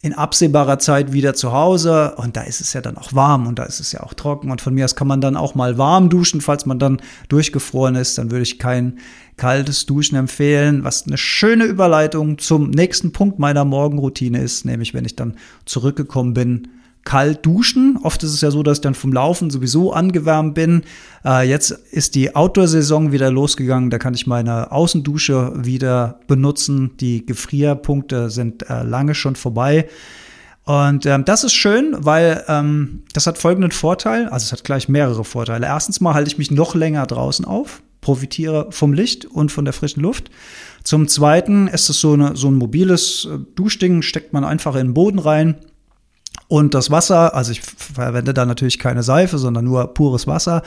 [0.00, 2.14] in absehbarer Zeit wieder zu Hause.
[2.16, 4.50] Und da ist es ja dann auch warm und da ist es ja auch trocken.
[4.50, 7.96] Und von mir aus kann man dann auch mal warm duschen, falls man dann durchgefroren
[7.96, 8.98] ist, dann würde ich kein
[9.36, 15.04] kaltes Duschen empfehlen, was eine schöne Überleitung zum nächsten Punkt meiner Morgenroutine ist, nämlich wenn
[15.04, 16.68] ich dann zurückgekommen bin
[17.04, 17.98] kalt duschen.
[18.02, 20.82] Oft ist es ja so, dass ich dann vom Laufen sowieso angewärmt bin.
[21.24, 23.90] Äh, jetzt ist die Outdoor-Saison wieder losgegangen.
[23.90, 26.96] Da kann ich meine Außendusche wieder benutzen.
[27.00, 29.88] Die Gefrierpunkte sind äh, lange schon vorbei.
[30.64, 34.28] Und ähm, das ist schön, weil ähm, das hat folgenden Vorteil.
[34.28, 35.66] Also es hat gleich mehrere Vorteile.
[35.66, 39.72] Erstens mal halte ich mich noch länger draußen auf, profitiere vom Licht und von der
[39.72, 40.30] frischen Luft.
[40.84, 44.88] Zum Zweiten ist es so, eine, so ein mobiles äh, Duschding, steckt man einfach in
[44.88, 45.56] den Boden rein
[46.46, 50.62] und das Wasser, also ich verwende da natürlich keine Seife, sondern nur pures Wasser,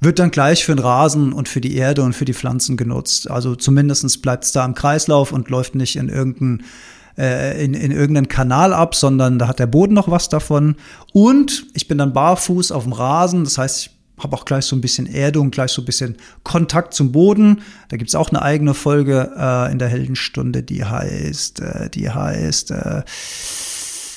[0.00, 3.30] wird dann gleich für den Rasen und für die Erde und für die Pflanzen genutzt.
[3.30, 6.64] Also zumindestens bleibt es da im Kreislauf und läuft nicht in irgendeinen
[7.16, 10.76] äh, in, in irgendeinen Kanal ab, sondern da hat der Boden noch was davon.
[11.12, 14.76] Und ich bin dann barfuß auf dem Rasen, das heißt, ich habe auch gleich so
[14.76, 17.62] ein bisschen Erdung, gleich so ein bisschen Kontakt zum Boden.
[17.88, 22.70] Da gibt's auch eine eigene Folge äh, in der Heldenstunde, die heißt, äh, die heißt
[22.70, 23.02] äh,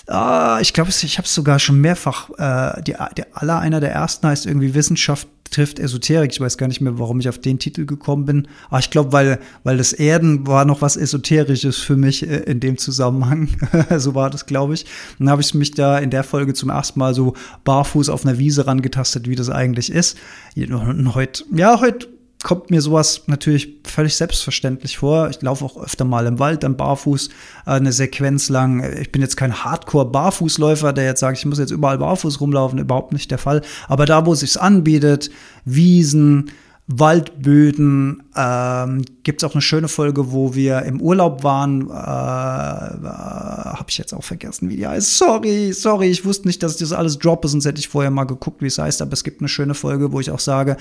[0.07, 2.29] Ah, ich glaube, ich habe es sogar schon mehrfach.
[2.37, 6.31] Äh, die, der aller einer der ersten heißt irgendwie Wissenschaft trifft Esoterik.
[6.31, 8.47] Ich weiß gar nicht mehr, warum ich auf den Titel gekommen bin.
[8.69, 12.59] Aber ich glaube, weil, weil das Erden war noch was Esoterisches für mich äh, in
[12.59, 13.49] dem Zusammenhang.
[13.97, 14.85] so war das, glaube ich.
[15.19, 18.37] Dann habe ich mich da in der Folge zum ersten Mal so barfuß auf einer
[18.37, 20.17] Wiese rangetastet, wie das eigentlich ist.
[20.55, 22.07] Und heute, ja, heute
[22.43, 25.29] kommt mir sowas natürlich völlig selbstverständlich vor.
[25.29, 27.29] Ich laufe auch öfter mal im Wald dann barfuß
[27.65, 28.83] äh, eine Sequenz lang.
[28.99, 33.13] Ich bin jetzt kein Hardcore-Barfußläufer, der jetzt sagt, ich muss jetzt überall barfuß rumlaufen, überhaupt
[33.13, 33.61] nicht der Fall.
[33.87, 35.31] Aber da, wo es sich anbietet,
[35.65, 36.51] Wiesen,
[36.85, 41.89] Waldböden, ähm, gibt es auch eine schöne Folge, wo wir im Urlaub waren.
[41.89, 45.17] Äh, äh, Habe ich jetzt auch vergessen, wie die heißt.
[45.17, 48.23] Sorry, sorry, ich wusste nicht, dass ich das alles droppe, sonst hätte ich vorher mal
[48.25, 49.01] geguckt, wie es heißt.
[49.01, 50.77] Aber es gibt eine schöne Folge, wo ich auch sage,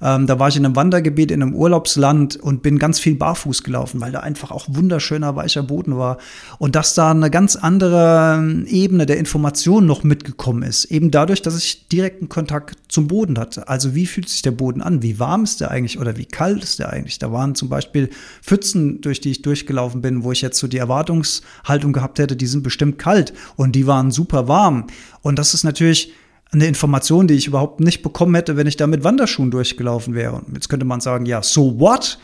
[0.00, 3.62] ähm, da war ich in einem Wandergebiet, in einem Urlaubsland und bin ganz viel barfuß
[3.62, 6.18] gelaufen, weil da einfach auch wunderschöner, weicher Boden war.
[6.58, 10.86] Und dass da eine ganz andere ähm, Ebene der Information noch mitgekommen ist.
[10.86, 13.68] Eben dadurch, dass ich direkten Kontakt zum Boden hatte.
[13.68, 15.02] Also wie fühlt sich der Boden an?
[15.02, 17.18] Wie warm ist der eigentlich oder wie kalt ist der eigentlich?
[17.18, 18.10] Da waren zum Beispiel
[18.42, 22.46] Pfützen, durch die ich durchgelaufen bin, wo ich jetzt so die Erwartungshaltung gehabt hätte, die
[22.46, 24.86] sind bestimmt kalt und die waren super warm.
[25.22, 26.12] Und das ist natürlich
[26.50, 30.36] eine Information, die ich überhaupt nicht bekommen hätte, wenn ich da mit Wanderschuhen durchgelaufen wäre.
[30.36, 32.18] Und jetzt könnte man sagen, ja, so what?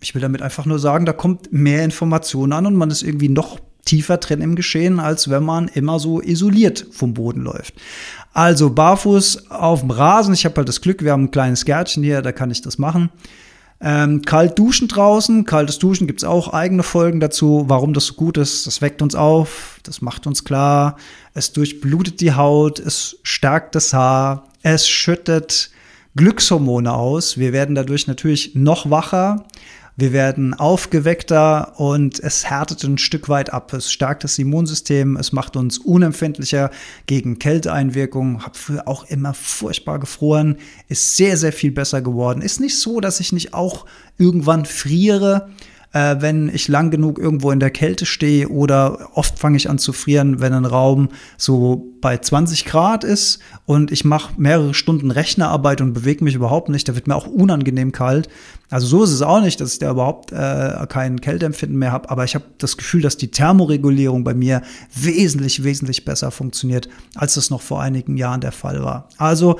[0.00, 3.30] Ich will damit einfach nur sagen, da kommt mehr Information an und man ist irgendwie
[3.30, 7.74] noch tiefer drin im Geschehen, als wenn man immer so isoliert vom Boden läuft.
[8.34, 10.34] Also barfuß auf dem Rasen.
[10.34, 12.76] Ich habe halt das Glück, wir haben ein kleines Gärtchen hier, da kann ich das
[12.76, 13.10] machen.
[13.78, 18.38] Ähm, kalt duschen draußen, kaltes Duschen gibt's auch eigene Folgen dazu, warum das so gut
[18.38, 18.66] ist.
[18.66, 20.96] Das weckt uns auf, das macht uns klar,
[21.34, 25.70] es durchblutet die Haut, es stärkt das Haar, es schüttet
[26.16, 27.36] Glückshormone aus.
[27.36, 29.44] Wir werden dadurch natürlich noch wacher
[29.98, 33.72] wir werden aufgeweckter und es härtet ein Stück weit ab.
[33.72, 36.70] Es stärkt das Immunsystem, es macht uns unempfindlicher
[37.06, 38.44] gegen Kälteeinwirkungen.
[38.44, 40.56] Hab früher auch immer furchtbar gefroren,
[40.88, 42.42] ist sehr, sehr viel besser geworden.
[42.42, 43.86] Ist nicht so, dass ich nicht auch
[44.18, 45.48] irgendwann friere
[45.96, 49.78] äh, wenn ich lang genug irgendwo in der Kälte stehe oder oft fange ich an
[49.78, 55.10] zu frieren, wenn ein Raum so bei 20 Grad ist und ich mache mehrere Stunden
[55.10, 58.28] Rechnerarbeit und bewege mich überhaupt nicht, da wird mir auch unangenehm kalt.
[58.68, 62.10] Also so ist es auch nicht, dass ich da überhaupt äh, kein Kälteempfinden mehr habe,
[62.10, 64.60] aber ich habe das Gefühl, dass die Thermoregulierung bei mir
[64.94, 69.08] wesentlich, wesentlich besser funktioniert, als das noch vor einigen Jahren der Fall war.
[69.16, 69.58] Also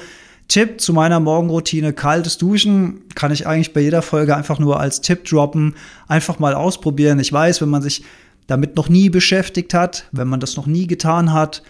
[0.49, 5.01] Tipp zu meiner Morgenroutine, kaltes Duschen, kann ich eigentlich bei jeder Folge einfach nur als
[5.01, 5.75] Tipp droppen.
[6.07, 7.19] Einfach mal ausprobieren.
[7.19, 8.05] Ich weiß, wenn man sich
[8.47, 11.63] damit noch nie beschäftigt hat, wenn man das noch nie getan hat,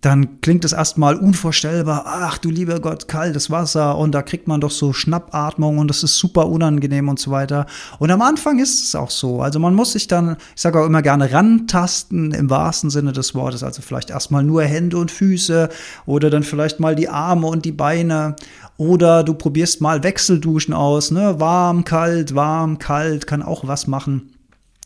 [0.00, 2.04] dann klingt es erstmal unvorstellbar.
[2.06, 6.04] Ach du lieber Gott, kaltes Wasser und da kriegt man doch so Schnappatmung und das
[6.04, 7.66] ist super unangenehm und so weiter.
[7.98, 9.42] Und am Anfang ist es auch so.
[9.42, 13.34] Also man muss sich dann, ich sage auch immer gerne, rantasten im wahrsten Sinne des
[13.34, 13.64] Wortes.
[13.64, 15.68] Also vielleicht erstmal nur Hände und Füße
[16.06, 18.36] oder dann vielleicht mal die Arme und die Beine.
[18.76, 21.40] Oder du probierst mal Wechselduschen aus, ne?
[21.40, 24.30] Warm, kalt, warm, kalt, kann auch was machen.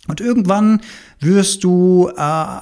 [0.08, 0.80] Und irgendwann
[1.20, 2.60] wirst du, äh, äh,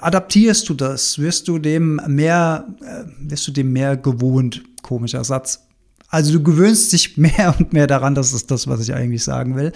[0.00, 5.60] adaptierst du das, wirst du dem mehr, äh, wirst du dem mehr gewohnt, komischer Satz.
[6.08, 9.54] Also du gewöhnst dich mehr und mehr daran, das ist das, was ich eigentlich sagen
[9.54, 9.72] will.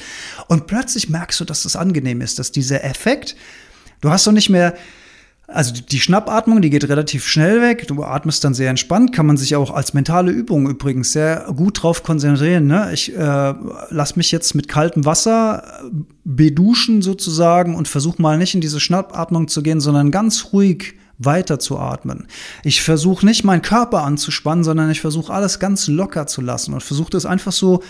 [0.48, 3.36] Und plötzlich merkst du, dass das angenehm ist, dass dieser Effekt,
[4.00, 4.74] du hast doch nicht mehr
[5.50, 7.88] also die Schnappatmung, die geht relativ schnell weg.
[7.88, 9.14] Du atmest dann sehr entspannt.
[9.14, 12.66] Kann man sich auch als mentale Übung übrigens sehr gut drauf konzentrieren.
[12.66, 12.90] Ne?
[12.92, 13.54] Ich äh,
[13.88, 15.90] lass mich jetzt mit kaltem Wasser äh,
[16.24, 21.58] beduschen sozusagen und versuche mal nicht in diese Schnappatmung zu gehen, sondern ganz ruhig weiter
[21.58, 22.26] zu atmen.
[22.62, 26.82] Ich versuche nicht meinen Körper anzuspannen, sondern ich versuche alles ganz locker zu lassen und
[26.82, 27.82] versuche das einfach so,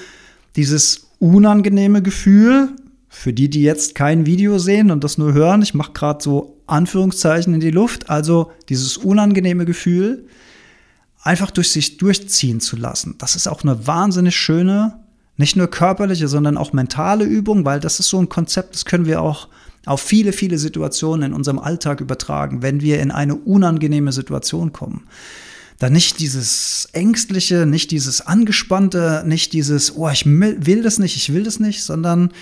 [0.54, 2.70] dieses unangenehme Gefühl,
[3.08, 6.57] für die, die jetzt kein Video sehen und das nur hören, ich mache gerade so
[6.68, 10.26] Anführungszeichen in die Luft, also dieses unangenehme Gefühl
[11.22, 13.16] einfach durch sich durchziehen zu lassen.
[13.18, 15.00] Das ist auch eine wahnsinnig schöne,
[15.36, 19.06] nicht nur körperliche, sondern auch mentale Übung, weil das ist so ein Konzept, das können
[19.06, 19.48] wir auch
[19.86, 25.06] auf viele, viele Situationen in unserem Alltag übertragen, wenn wir in eine unangenehme Situation kommen.
[25.78, 31.32] Dann nicht dieses ängstliche, nicht dieses angespannte, nicht dieses, oh, ich will das nicht, ich
[31.32, 32.32] will das nicht, sondern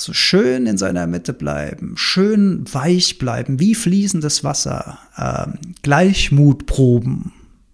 [0.00, 7.32] so schön in seiner Mitte bleiben, schön weich bleiben, wie fließendes Wasser, ähm, Gleichmutproben.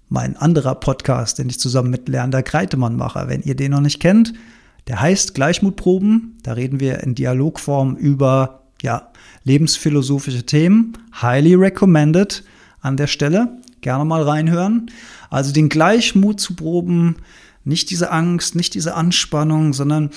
[0.09, 4.01] Mein anderer Podcast, den ich zusammen mit Lerner Greitemann mache, wenn ihr den noch nicht
[4.01, 4.33] kennt,
[4.87, 6.39] der heißt Gleichmutproben.
[6.43, 9.11] Da reden wir in Dialogform über ja,
[9.45, 10.99] lebensphilosophische Themen.
[11.21, 12.45] Highly recommended
[12.81, 13.59] an der Stelle.
[13.81, 14.91] Gerne mal reinhören.
[15.31, 17.17] Also den Gleichmut zu proben,
[17.65, 20.11] nicht diese Angst, nicht diese Anspannung, sondern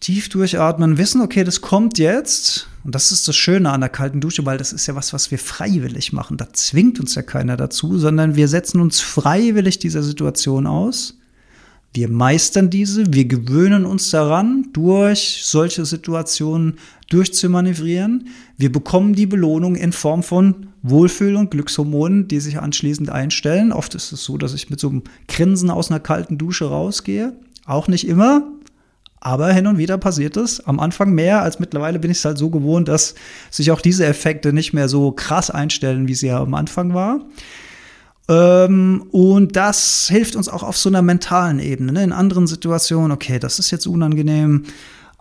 [0.00, 2.68] tief durchatmen, wissen, okay, das kommt jetzt.
[2.84, 5.30] Und das ist das Schöne an der kalten Dusche, weil das ist ja was, was
[5.30, 6.36] wir freiwillig machen.
[6.36, 11.18] Da zwingt uns ja keiner dazu, sondern wir setzen uns freiwillig dieser Situation aus.
[11.94, 16.74] Wir meistern diese, wir gewöhnen uns daran, durch solche Situationen
[17.08, 18.28] durchzumanövrieren.
[18.58, 23.72] Wir bekommen die Belohnung in Form von Wohlfühl- und Glückshormonen, die sich anschließend einstellen.
[23.72, 27.32] Oft ist es so, dass ich mit so einem Grinsen aus einer kalten Dusche rausgehe.
[27.64, 28.46] Auch nicht immer,
[29.26, 30.64] aber hin und wieder passiert es.
[30.66, 33.16] Am Anfang mehr, als mittlerweile bin ich es halt so gewohnt, dass
[33.50, 37.18] sich auch diese Effekte nicht mehr so krass einstellen, wie sie ja am Anfang war.
[38.28, 41.90] Ähm, und das hilft uns auch auf so einer mentalen Ebene.
[41.90, 42.04] Ne?
[42.04, 44.62] In anderen Situationen, okay, das ist jetzt unangenehm.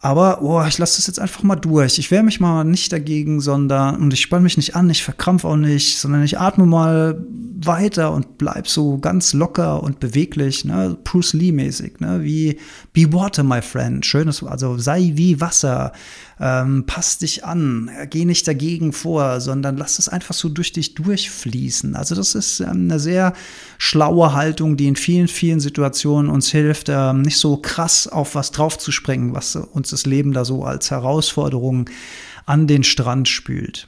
[0.05, 1.97] Aber oh, ich lasse das jetzt einfach mal durch.
[1.97, 5.47] Ich wehre mich mal nicht dagegen, sondern und ich spanne mich nicht an, ich verkrampfe
[5.47, 10.95] auch nicht, sondern ich atme mal weiter und bleib so ganz locker und beweglich, ne?
[11.03, 12.21] Bruce Lee-mäßig, ne?
[12.21, 12.59] Wie
[12.93, 14.05] Be Water, my friend.
[14.05, 15.91] Schönes, also sei wie Wasser,
[16.39, 20.93] ähm, pass dich an, geh nicht dagegen vor, sondern lass es einfach so durch dich
[20.93, 21.95] durchfließen.
[21.95, 23.33] Also das ist ähm, eine sehr
[23.77, 28.51] schlaue Haltung, die in vielen, vielen Situationen uns hilft, ähm, nicht so krass auf was
[28.51, 31.89] draufzuspringen, was uns das Leben da so als Herausforderung
[32.45, 33.87] an den Strand spült.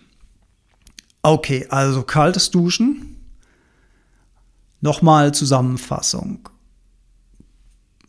[1.22, 3.18] Okay, also kaltes Duschen.
[4.80, 6.48] Nochmal Zusammenfassung.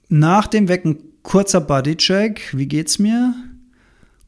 [0.08, 2.56] Nach dem Wecken kurzer Bodycheck.
[2.56, 3.34] Wie geht's mir?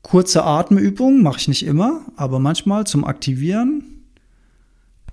[0.02, 4.04] Kurze Atemübung, mache ich nicht immer, aber manchmal zum Aktivieren.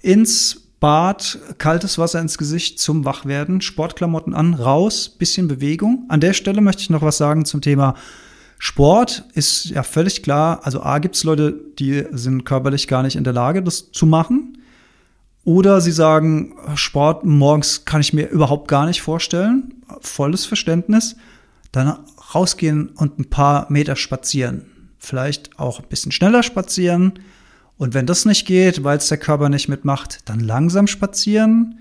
[0.01, 6.05] Ins Bad, kaltes Wasser ins Gesicht zum Wachwerden, Sportklamotten an, raus, bisschen Bewegung.
[6.07, 7.95] An der Stelle möchte ich noch was sagen zum Thema
[8.59, 9.25] Sport.
[9.33, 10.61] Ist ja völlig klar.
[10.63, 14.05] Also A gibt es Leute, die sind körperlich gar nicht in der Lage, das zu
[14.05, 14.59] machen.
[15.43, 19.73] Oder sie sagen, Sport morgens kann ich mir überhaupt gar nicht vorstellen.
[20.01, 21.15] Volles Verständnis.
[21.71, 21.99] Dann
[22.35, 27.19] rausgehen und ein paar Meter spazieren vielleicht auch ein bisschen schneller spazieren.
[27.77, 31.79] Und wenn das nicht geht, weil es der Körper nicht mitmacht, dann langsam spazieren.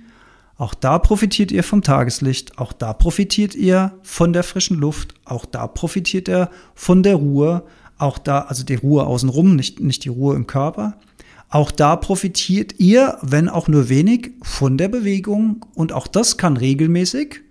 [0.59, 5.44] Auch da profitiert ihr vom Tageslicht, auch da profitiert ihr von der frischen Luft, auch
[5.44, 7.62] da profitiert ihr von der Ruhe,
[7.98, 10.98] auch da, also die Ruhe außenrum, nicht, nicht die Ruhe im Körper.
[11.50, 16.57] Auch da profitiert ihr, wenn auch nur wenig, von der Bewegung und auch das kann
[16.57, 17.42] regelmäßig.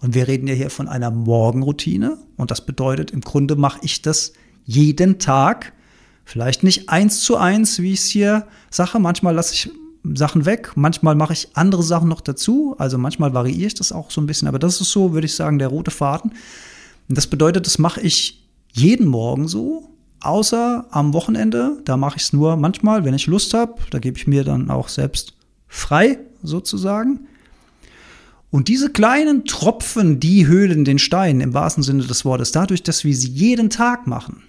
[0.00, 4.02] Und wir reden ja hier von einer Morgenroutine und das bedeutet, im Grunde mache ich
[4.02, 4.32] das
[4.64, 5.72] jeden Tag.
[6.24, 8.98] Vielleicht nicht eins zu eins, wie ich es hier sage.
[8.98, 9.70] Manchmal lasse ich
[10.14, 12.74] Sachen weg, manchmal mache ich andere Sachen noch dazu.
[12.78, 15.34] Also manchmal variiere ich das auch so ein bisschen, aber das ist so, würde ich
[15.34, 16.32] sagen, der rote Faden.
[17.08, 21.80] Und das bedeutet, das mache ich jeden Morgen so, außer am Wochenende.
[21.84, 23.74] Da mache ich es nur manchmal, wenn ich Lust habe.
[23.90, 25.34] Da gebe ich mir dann auch selbst
[25.68, 27.26] frei sozusagen.
[28.50, 33.04] Und diese kleinen Tropfen, die höhlen den Stein im wahrsten Sinne des Wortes, dadurch, dass
[33.04, 34.42] wir sie jeden Tag machen,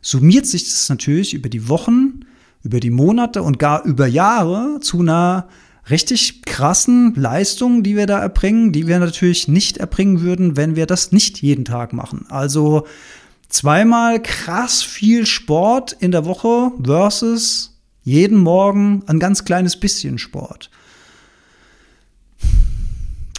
[0.00, 2.20] summiert sich das natürlich über die Wochen,
[2.62, 5.48] über die Monate und gar über Jahre zu einer
[5.88, 10.86] richtig krassen Leistung, die wir da erbringen, die wir natürlich nicht erbringen würden, wenn wir
[10.86, 12.26] das nicht jeden Tag machen.
[12.28, 12.86] Also
[13.48, 20.70] zweimal krass viel Sport in der Woche versus jeden Morgen ein ganz kleines bisschen Sport.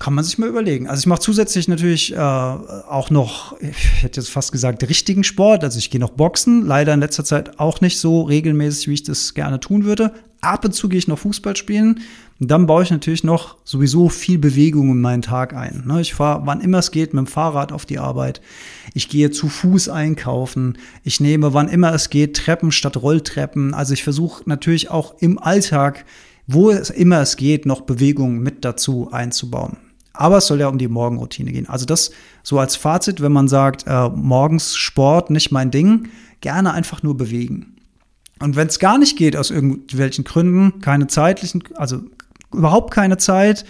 [0.02, 0.88] Kann man sich mal überlegen.
[0.88, 5.64] Also ich mache zusätzlich natürlich äh, auch noch, ich hätte jetzt fast gesagt, richtigen Sport.
[5.64, 9.04] Also ich gehe noch boxen, leider in letzter Zeit auch nicht so regelmäßig, wie ich
[9.04, 10.12] das gerne tun würde.
[10.42, 12.00] Ab und zu gehe ich noch Fußball spielen.
[12.40, 15.84] Und dann baue ich natürlich noch sowieso viel Bewegung in meinen Tag ein.
[15.86, 16.02] Ne?
[16.02, 18.42] Ich fahre, wann immer es geht, mit dem Fahrrad auf die Arbeit.
[18.96, 20.80] Ich gehe zu Fuß einkaufen.
[21.04, 23.76] Ich nehme, wann immer es geht, Treppen statt Rolltreppen.
[23.76, 26.06] Also ich versuche natürlich auch im Alltag,
[26.48, 29.78] wo es immer es geht, noch Bewegung mit dazu einzubauen.
[30.14, 31.70] Aber es soll ja um die Morgenroutine gehen.
[31.70, 32.12] Also das
[32.44, 36.10] so als Fazit, wenn man sagt, äh, morgens Sport nicht mein Ding,
[36.42, 37.78] gerne einfach nur bewegen.
[38.40, 42.02] Und wenn es gar nicht geht aus irgendwelchen Gründen, keine zeitlichen, also
[42.52, 43.66] überhaupt keine Zeit,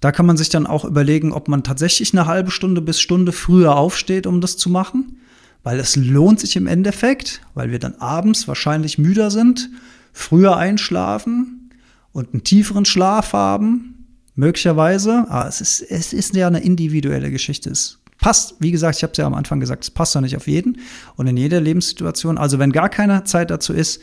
[0.00, 3.32] da kann man sich dann auch überlegen, ob man tatsächlich eine halbe Stunde bis Stunde
[3.32, 5.18] früher aufsteht, um das zu machen.
[5.64, 9.70] Weil es lohnt sich im Endeffekt, weil wir dann abends wahrscheinlich müder sind,
[10.12, 11.70] früher einschlafen
[12.12, 13.97] und einen tieferen Schlaf haben,
[14.38, 15.26] möglicherweise.
[15.28, 17.70] Ah, es ist, es ist ja eine individuelle Geschichte.
[17.70, 20.36] Es passt, wie gesagt, ich habe es ja am Anfang gesagt, es passt ja nicht
[20.36, 20.78] auf jeden
[21.16, 22.38] und in jeder Lebenssituation.
[22.38, 24.00] Also wenn gar keine Zeit dazu ist,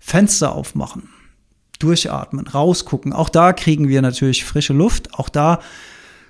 [0.00, 1.10] Fenster aufmachen,
[1.78, 3.12] durchatmen, rausgucken.
[3.12, 5.14] Auch da kriegen wir natürlich frische Luft.
[5.14, 5.60] Auch da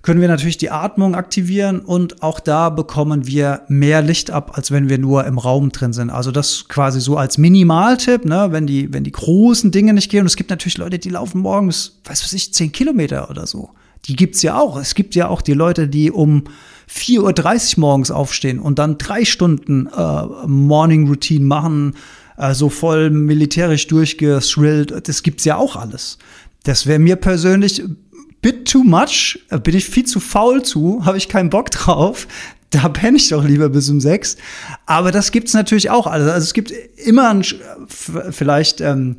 [0.05, 4.71] können wir natürlich die Atmung aktivieren und auch da bekommen wir mehr Licht ab, als
[4.71, 6.11] wenn wir nur im Raum drin sind.
[6.11, 10.21] Also das quasi so als Minimaltipp, ne, wenn die, wenn die großen Dinge nicht gehen.
[10.21, 13.71] Und es gibt natürlich Leute, die laufen morgens, weiß was ich, zehn Kilometer oder so.
[14.05, 14.77] Die gibt's ja auch.
[14.77, 16.45] Es gibt ja auch die Leute, die um
[16.91, 21.95] 4.30 Uhr morgens aufstehen und dann drei Stunden äh, Morning Routine machen,
[22.37, 25.09] äh, so voll militärisch durchgestrillt.
[25.09, 26.19] Das gibt's ja auch alles.
[26.65, 27.83] Das wäre mir persönlich
[28.45, 32.29] bit too much, äh, bin ich viel zu faul zu, habe ich keinen Bock drauf.
[32.71, 34.37] Da penne ich doch lieber bis um sechs.
[34.85, 36.07] Aber das gibt's natürlich auch.
[36.07, 37.45] Also, also es gibt immer ein,
[37.89, 39.17] vielleicht ähm,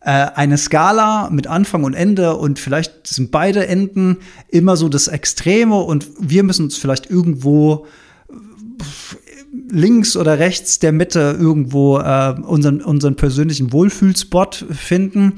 [0.00, 5.08] äh, eine Skala mit Anfang und Ende und vielleicht sind beide Enden immer so das
[5.08, 7.86] Extreme und wir müssen uns vielleicht irgendwo
[9.68, 15.34] links oder rechts der Mitte irgendwo äh, unseren, unseren persönlichen Wohlfühlspot finden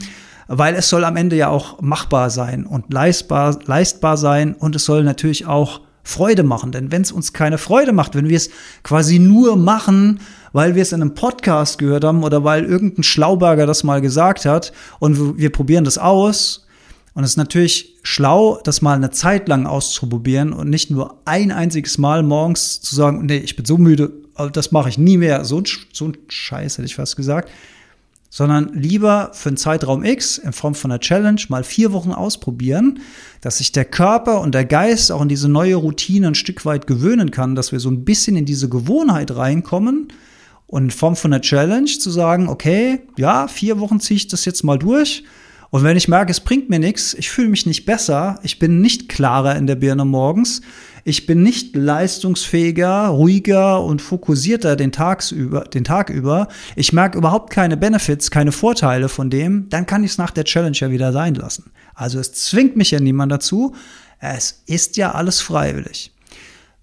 [0.48, 4.84] weil es soll am Ende ja auch machbar sein und leistbar, leistbar sein und es
[4.84, 6.70] soll natürlich auch Freude machen.
[6.70, 8.50] Denn wenn es uns keine Freude macht, wenn wir es
[8.84, 10.20] quasi nur machen,
[10.52, 14.44] weil wir es in einem Podcast gehört haben oder weil irgendein Schlauberger das mal gesagt
[14.44, 16.62] hat und wir probieren das aus,
[17.14, 21.50] und es ist natürlich schlau, das mal eine Zeit lang auszuprobieren und nicht nur ein
[21.50, 24.12] einziges Mal morgens zu sagen, nee, ich bin so müde,
[24.52, 25.46] das mache ich nie mehr.
[25.46, 27.48] So ein, so ein Scheiß hätte ich fast gesagt
[28.36, 33.00] sondern lieber für einen Zeitraum X in Form von einer Challenge mal vier Wochen ausprobieren,
[33.40, 36.86] dass sich der Körper und der Geist auch in diese neue Routine ein Stück weit
[36.86, 40.08] gewöhnen kann, dass wir so ein bisschen in diese Gewohnheit reinkommen
[40.66, 44.44] und in Form von einer Challenge zu sagen, okay, ja, vier Wochen ziehe ich das
[44.44, 45.24] jetzt mal durch.
[45.70, 48.82] Und wenn ich merke, es bringt mir nichts, ich fühle mich nicht besser, ich bin
[48.82, 50.60] nicht klarer in der Birne morgens,
[51.06, 57.50] ich bin nicht leistungsfähiger, ruhiger und fokussierter den, Tagsüber, den Tag über, ich merke überhaupt
[57.52, 61.12] keine Benefits, keine Vorteile von dem, dann kann ich es nach der Challenge ja wieder
[61.12, 61.70] sein lassen.
[61.94, 63.72] Also es zwingt mich ja niemand dazu,
[64.18, 66.12] es ist ja alles freiwillig.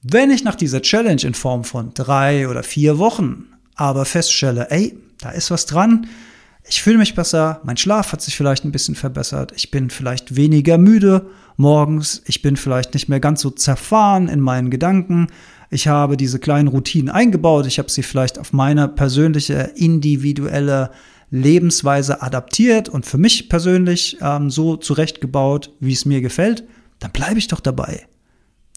[0.03, 4.97] Wenn ich nach dieser Challenge in Form von drei oder vier Wochen aber feststelle, ey,
[5.19, 6.07] da ist was dran,
[6.65, 10.37] ich fühle mich besser, mein Schlaf hat sich vielleicht ein bisschen verbessert, ich bin vielleicht
[10.37, 11.25] weniger müde
[11.57, 15.27] morgens, ich bin vielleicht nicht mehr ganz so zerfahren in meinen Gedanken,
[15.69, 20.91] ich habe diese kleinen Routinen eingebaut, ich habe sie vielleicht auf meine persönliche, individuelle
[21.31, 26.63] Lebensweise adaptiert und für mich persönlich ähm, so zurechtgebaut, wie es mir gefällt,
[26.99, 28.05] dann bleibe ich doch dabei.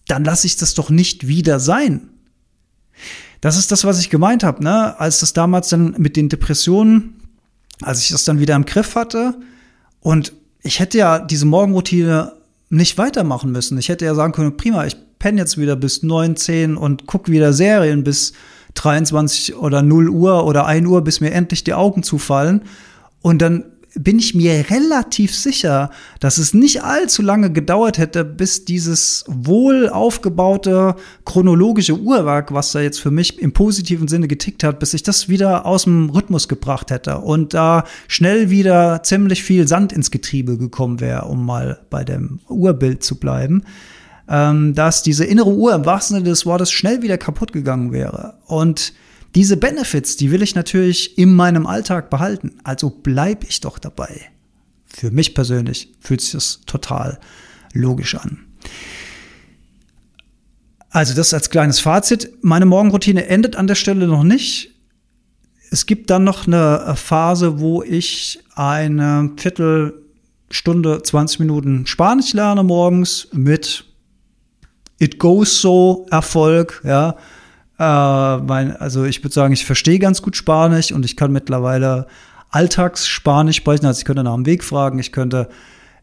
[0.08, 2.08] Dann lasse ich das doch nicht wieder sein.
[3.42, 4.98] Das ist das, was ich gemeint habe, ne?
[4.98, 7.16] Als das damals dann mit den Depressionen
[7.82, 9.34] als ich das dann wieder im Griff hatte
[10.00, 12.32] und ich hätte ja diese Morgenroutine
[12.68, 13.78] nicht weitermachen müssen.
[13.78, 17.30] Ich hätte ja sagen können, prima, ich penne jetzt wieder bis 9, 10 und gucke
[17.30, 18.32] wieder Serien bis
[18.74, 22.62] 23 oder 0 Uhr oder 1 Uhr, bis mir endlich die Augen zufallen.
[23.22, 23.64] Und dann
[23.98, 25.90] bin ich mir relativ sicher,
[26.20, 32.80] dass es nicht allzu lange gedauert hätte, bis dieses wohl aufgebaute chronologische Uhrwerk, was da
[32.80, 36.48] jetzt für mich im positiven Sinne getickt hat, bis ich das wieder aus dem Rhythmus
[36.48, 41.80] gebracht hätte und da schnell wieder ziemlich viel Sand ins Getriebe gekommen wäre, um mal
[41.90, 43.64] bei dem Urbild zu bleiben.
[44.28, 48.34] Ähm, dass diese innere Uhr im wahrsten Sinne des Wortes schnell wieder kaputt gegangen wäre.
[48.46, 48.92] Und
[49.36, 52.58] diese Benefits, die will ich natürlich in meinem Alltag behalten.
[52.64, 54.22] Also bleibe ich doch dabei.
[54.86, 57.20] Für mich persönlich fühlt sich das total
[57.74, 58.38] logisch an.
[60.88, 62.32] Also das als kleines Fazit.
[62.40, 64.70] Meine Morgenroutine endet an der Stelle noch nicht.
[65.70, 73.28] Es gibt dann noch eine Phase, wo ich eine Viertelstunde, 20 Minuten Spanisch lerne morgens
[73.32, 73.84] mit
[74.98, 77.16] It Goes So Erfolg, ja.
[77.78, 82.06] Äh, mein, also ich würde sagen, ich verstehe ganz gut Spanisch und ich kann mittlerweile
[82.50, 83.86] Alltagsspanisch sprechen.
[83.86, 85.48] Also ich könnte nach dem Weg fragen, ich könnte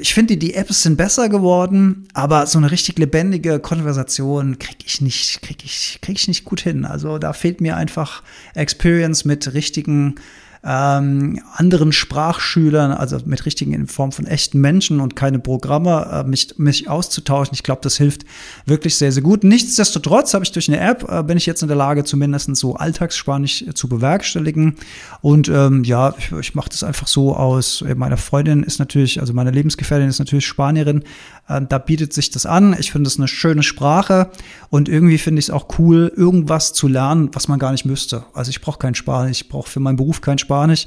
[0.00, 5.00] ich finde, die Apps sind besser geworden, aber so eine richtig lebendige Konversation kriege ich
[5.00, 6.84] nicht, kriege ich, krieg ich nicht gut hin.
[6.84, 8.22] Also da fehlt mir einfach
[8.54, 10.16] Experience mit richtigen
[10.64, 16.28] ähm, anderen Sprachschülern, also mit richtigen in Form von echten Menschen und keine Programme, äh,
[16.28, 17.54] mich, mich auszutauschen.
[17.54, 18.24] Ich glaube, das hilft
[18.66, 19.44] wirklich sehr, sehr gut.
[19.44, 22.76] Nichtsdestotrotz habe ich durch eine App, äh, bin ich jetzt in der Lage, zumindest so
[22.76, 24.76] Alltagsspanisch äh, zu bewerkstelligen.
[25.20, 27.84] Und ähm, ja, ich, ich mache das einfach so aus.
[27.96, 31.04] Meine Freundin ist natürlich, also meine Lebensgefährtin ist natürlich Spanierin.
[31.48, 32.76] Äh, da bietet sich das an.
[32.78, 34.30] Ich finde es eine schöne Sprache
[34.70, 38.24] und irgendwie finde ich es auch cool, irgendwas zu lernen, was man gar nicht müsste.
[38.34, 40.86] Also ich brauche kein Spanisch, ich brauche für meinen Beruf kein Spanisch.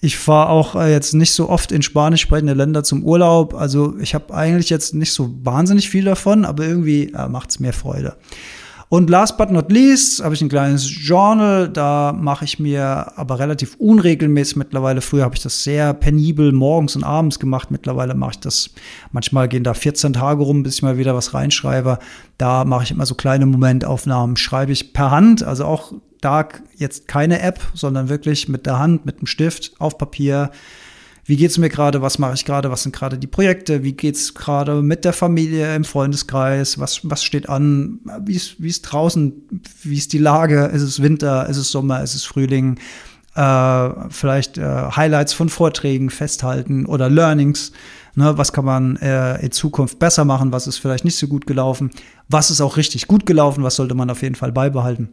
[0.00, 3.54] Ich fahre auch äh, jetzt nicht so oft in spanisch sprechende Länder zum Urlaub.
[3.54, 7.60] Also ich habe eigentlich jetzt nicht so wahnsinnig viel davon, aber irgendwie äh, macht es
[7.60, 8.16] mir Freude.
[8.88, 11.68] Und last but not least habe ich ein kleines Journal.
[11.68, 15.00] Da mache ich mir aber relativ unregelmäßig mittlerweile.
[15.00, 17.72] Früher habe ich das sehr penibel morgens und abends gemacht.
[17.72, 18.70] Mittlerweile mache ich das,
[19.10, 21.98] manchmal gehen da 14 Tage rum, bis ich mal wieder was reinschreibe.
[22.38, 24.36] Da mache ich immer so kleine Momentaufnahmen.
[24.36, 29.04] Schreibe ich per Hand, also auch da jetzt keine App, sondern wirklich mit der Hand,
[29.04, 30.52] mit dem Stift auf Papier
[31.26, 33.92] wie geht es mir gerade, was mache ich gerade, was sind gerade die Projekte, wie
[33.94, 38.68] geht es gerade mit der Familie, im Freundeskreis, was, was steht an, wie ist, wie
[38.68, 39.32] ist draußen,
[39.82, 42.78] wie ist die Lage, ist es Winter, ist es Sommer, ist es Frühling,
[43.34, 47.72] äh, vielleicht äh, Highlights von Vorträgen festhalten oder Learnings.
[48.14, 50.50] Ne, was kann man äh, in Zukunft besser machen?
[50.52, 51.90] Was ist vielleicht nicht so gut gelaufen?
[52.28, 53.62] Was ist auch richtig gut gelaufen?
[53.62, 55.10] Was sollte man auf jeden Fall beibehalten?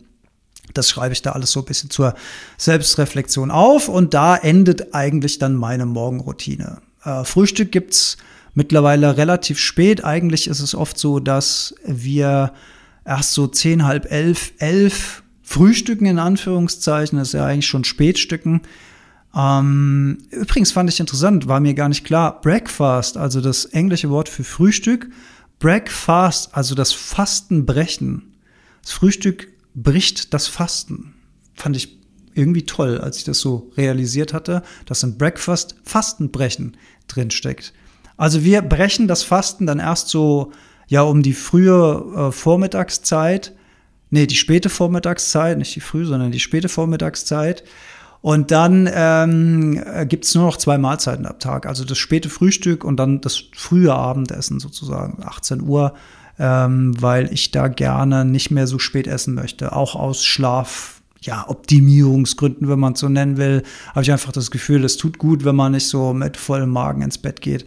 [0.74, 2.16] Das schreibe ich da alles so ein bisschen zur
[2.58, 6.82] Selbstreflexion auf und da endet eigentlich dann meine Morgenroutine.
[7.04, 8.18] Äh, Frühstück gibt's
[8.54, 10.04] mittlerweile relativ spät.
[10.04, 12.54] Eigentlich ist es oft so, dass wir
[13.06, 17.18] erst so zehn, halb elf, elf frühstücken in Anführungszeichen.
[17.18, 18.62] Das ist ja eigentlich schon Spätstücken.
[19.36, 22.40] Ähm, übrigens fand ich interessant, war mir gar nicht klar.
[22.42, 25.10] Breakfast, also das englische Wort für Frühstück.
[25.60, 28.34] Breakfast, also das Fastenbrechen.
[28.82, 31.14] Das Frühstück bricht das Fasten.
[31.56, 31.98] Fand ich
[32.36, 37.74] irgendwie toll, als ich das so realisiert hatte, dass ein Breakfast Fastenbrechen drinsteckt.
[38.18, 40.52] Also wir brechen das Fasten dann erst so,
[40.88, 43.54] ja, um die frühe äh, Vormittagszeit,
[44.10, 47.64] nee, die späte Vormittagszeit, nicht die frühe, sondern die späte Vormittagszeit.
[48.22, 51.66] Und dann ähm, gibt es nur noch zwei Mahlzeiten am Tag.
[51.66, 55.94] Also das späte Frühstück und dann das frühe Abendessen sozusagen, 18 Uhr
[56.40, 59.76] ähm, weil ich da gerne nicht mehr so spät essen möchte.
[59.76, 64.52] Auch aus Schlaf, ja, Optimierungsgründen, wenn man es so nennen will, habe ich einfach das
[64.52, 67.66] Gefühl, es tut gut, wenn man nicht so mit vollem Magen ins Bett geht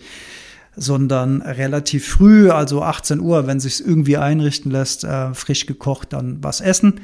[0.77, 6.39] sondern relativ früh, also 18 Uhr, wenn sich irgendwie einrichten lässt, äh, frisch gekocht, dann
[6.43, 7.01] was essen.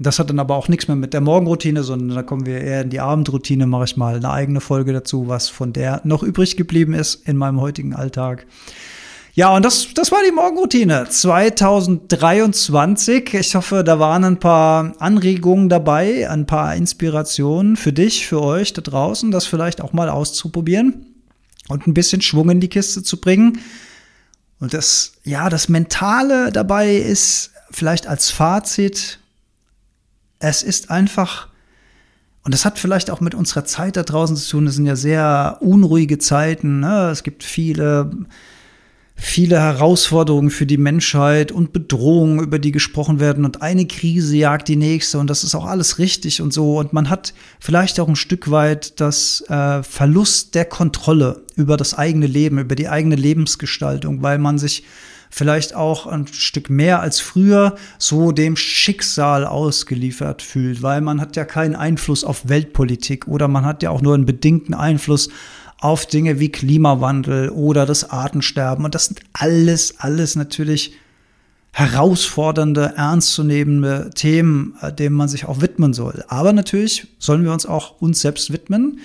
[0.00, 2.82] Das hat dann aber auch nichts mehr mit der Morgenroutine, sondern da kommen wir eher
[2.82, 6.56] in die Abendroutine, mache ich mal eine eigene Folge dazu, was von der noch übrig
[6.56, 8.46] geblieben ist in meinem heutigen Alltag.
[9.36, 13.34] Ja, und das, das war die Morgenroutine 2023.
[13.34, 18.74] Ich hoffe, da waren ein paar Anregungen dabei, ein paar Inspirationen für dich, für euch
[18.74, 21.06] da draußen, das vielleicht auch mal auszuprobieren
[21.68, 23.58] und ein bisschen Schwung in die Kiste zu bringen.
[24.60, 29.18] Und das, ja, das Mentale dabei ist vielleicht als Fazit,
[30.38, 31.48] es ist einfach,
[32.44, 34.94] und das hat vielleicht auch mit unserer Zeit da draußen zu tun, es sind ja
[34.94, 37.08] sehr unruhige Zeiten, ne?
[37.10, 38.12] es gibt viele
[39.16, 43.44] viele Herausforderungen für die Menschheit und Bedrohungen, über die gesprochen werden.
[43.44, 45.18] Und eine Krise jagt die nächste.
[45.18, 46.78] Und das ist auch alles richtig und so.
[46.78, 51.94] Und man hat vielleicht auch ein Stück weit das äh, Verlust der Kontrolle über das
[51.94, 54.84] eigene Leben, über die eigene Lebensgestaltung, weil man sich
[55.30, 61.34] vielleicht auch ein Stück mehr als früher so dem Schicksal ausgeliefert fühlt, weil man hat
[61.34, 65.30] ja keinen Einfluss auf Weltpolitik oder man hat ja auch nur einen bedingten Einfluss
[65.78, 68.84] auf Dinge wie Klimawandel oder das Artensterben.
[68.84, 70.94] Und das sind alles, alles natürlich
[71.72, 76.24] herausfordernde, ernstzunehmende Themen, äh, denen man sich auch widmen soll.
[76.28, 79.00] Aber natürlich sollen wir uns auch uns selbst widmen.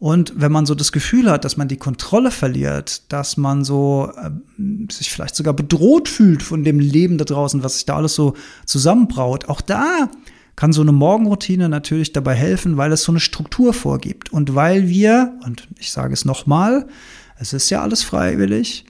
[0.00, 4.10] Und wenn man so das Gefühl hat, dass man die Kontrolle verliert, dass man so
[4.16, 4.30] äh,
[4.90, 8.34] sich vielleicht sogar bedroht fühlt von dem Leben da draußen, was sich da alles so
[8.66, 10.10] zusammenbraut, auch da
[10.60, 14.90] kann so eine Morgenroutine natürlich dabei helfen, weil es so eine Struktur vorgibt und weil
[14.90, 16.86] wir, und ich sage es nochmal,
[17.38, 18.84] es ist ja alles freiwillig,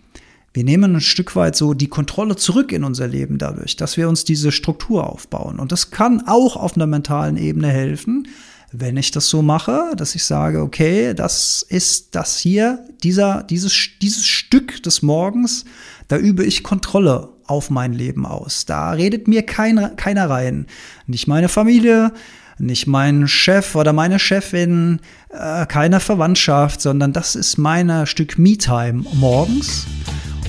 [0.53, 4.09] wir nehmen ein Stück weit so die Kontrolle zurück in unser Leben dadurch, dass wir
[4.09, 5.61] uns diese Struktur aufbauen.
[5.61, 8.27] Und das kann auch auf einer mentalen Ebene helfen,
[8.73, 13.91] wenn ich das so mache, dass ich sage, okay, das ist das hier, dieser, dieses,
[14.03, 15.67] dieses Stück des Morgens,
[16.09, 18.65] da übe ich Kontrolle auf mein Leben aus.
[18.65, 20.67] Da redet mir kein, keiner rein.
[21.07, 22.13] Nicht meine Familie,
[22.59, 29.05] nicht mein Chef oder meine Chefin, äh, keine Verwandtschaft, sondern das ist mein Stück Me-Time
[29.15, 29.87] morgens.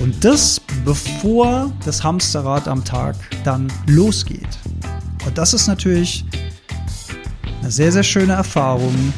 [0.00, 4.58] Und das bevor das Hamsterrad am Tag dann losgeht.
[5.26, 6.24] Und das ist natürlich
[7.60, 9.12] eine sehr, sehr schöne Erfahrung,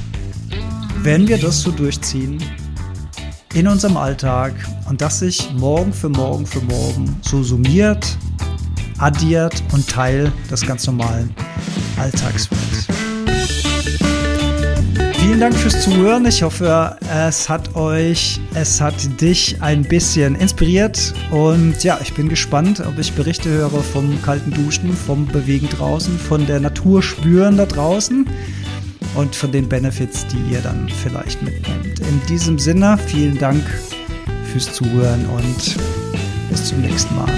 [1.03, 2.39] wenn wir das so durchziehen
[3.55, 4.53] in unserem Alltag
[4.89, 8.19] und das sich morgen für morgen für morgen so summiert,
[8.99, 11.35] addiert und Teil des ganz normalen
[11.97, 12.61] Alltags wird.
[15.17, 16.27] Vielen Dank fürs Zuhören.
[16.27, 21.15] Ich hoffe, es hat euch, es hat dich ein bisschen inspiriert.
[21.31, 26.19] Und ja, ich bin gespannt, ob ich Berichte höre vom kalten Duschen, vom Bewegen draußen,
[26.19, 28.27] von der Natur spüren da draußen
[29.15, 32.01] und von den Benefits, die ihr dann vielleicht mitnehmt.
[32.01, 33.65] In diesem Sinne, vielen Dank
[34.53, 35.77] fürs Zuhören und
[36.51, 37.31] bis zum nächsten Mal.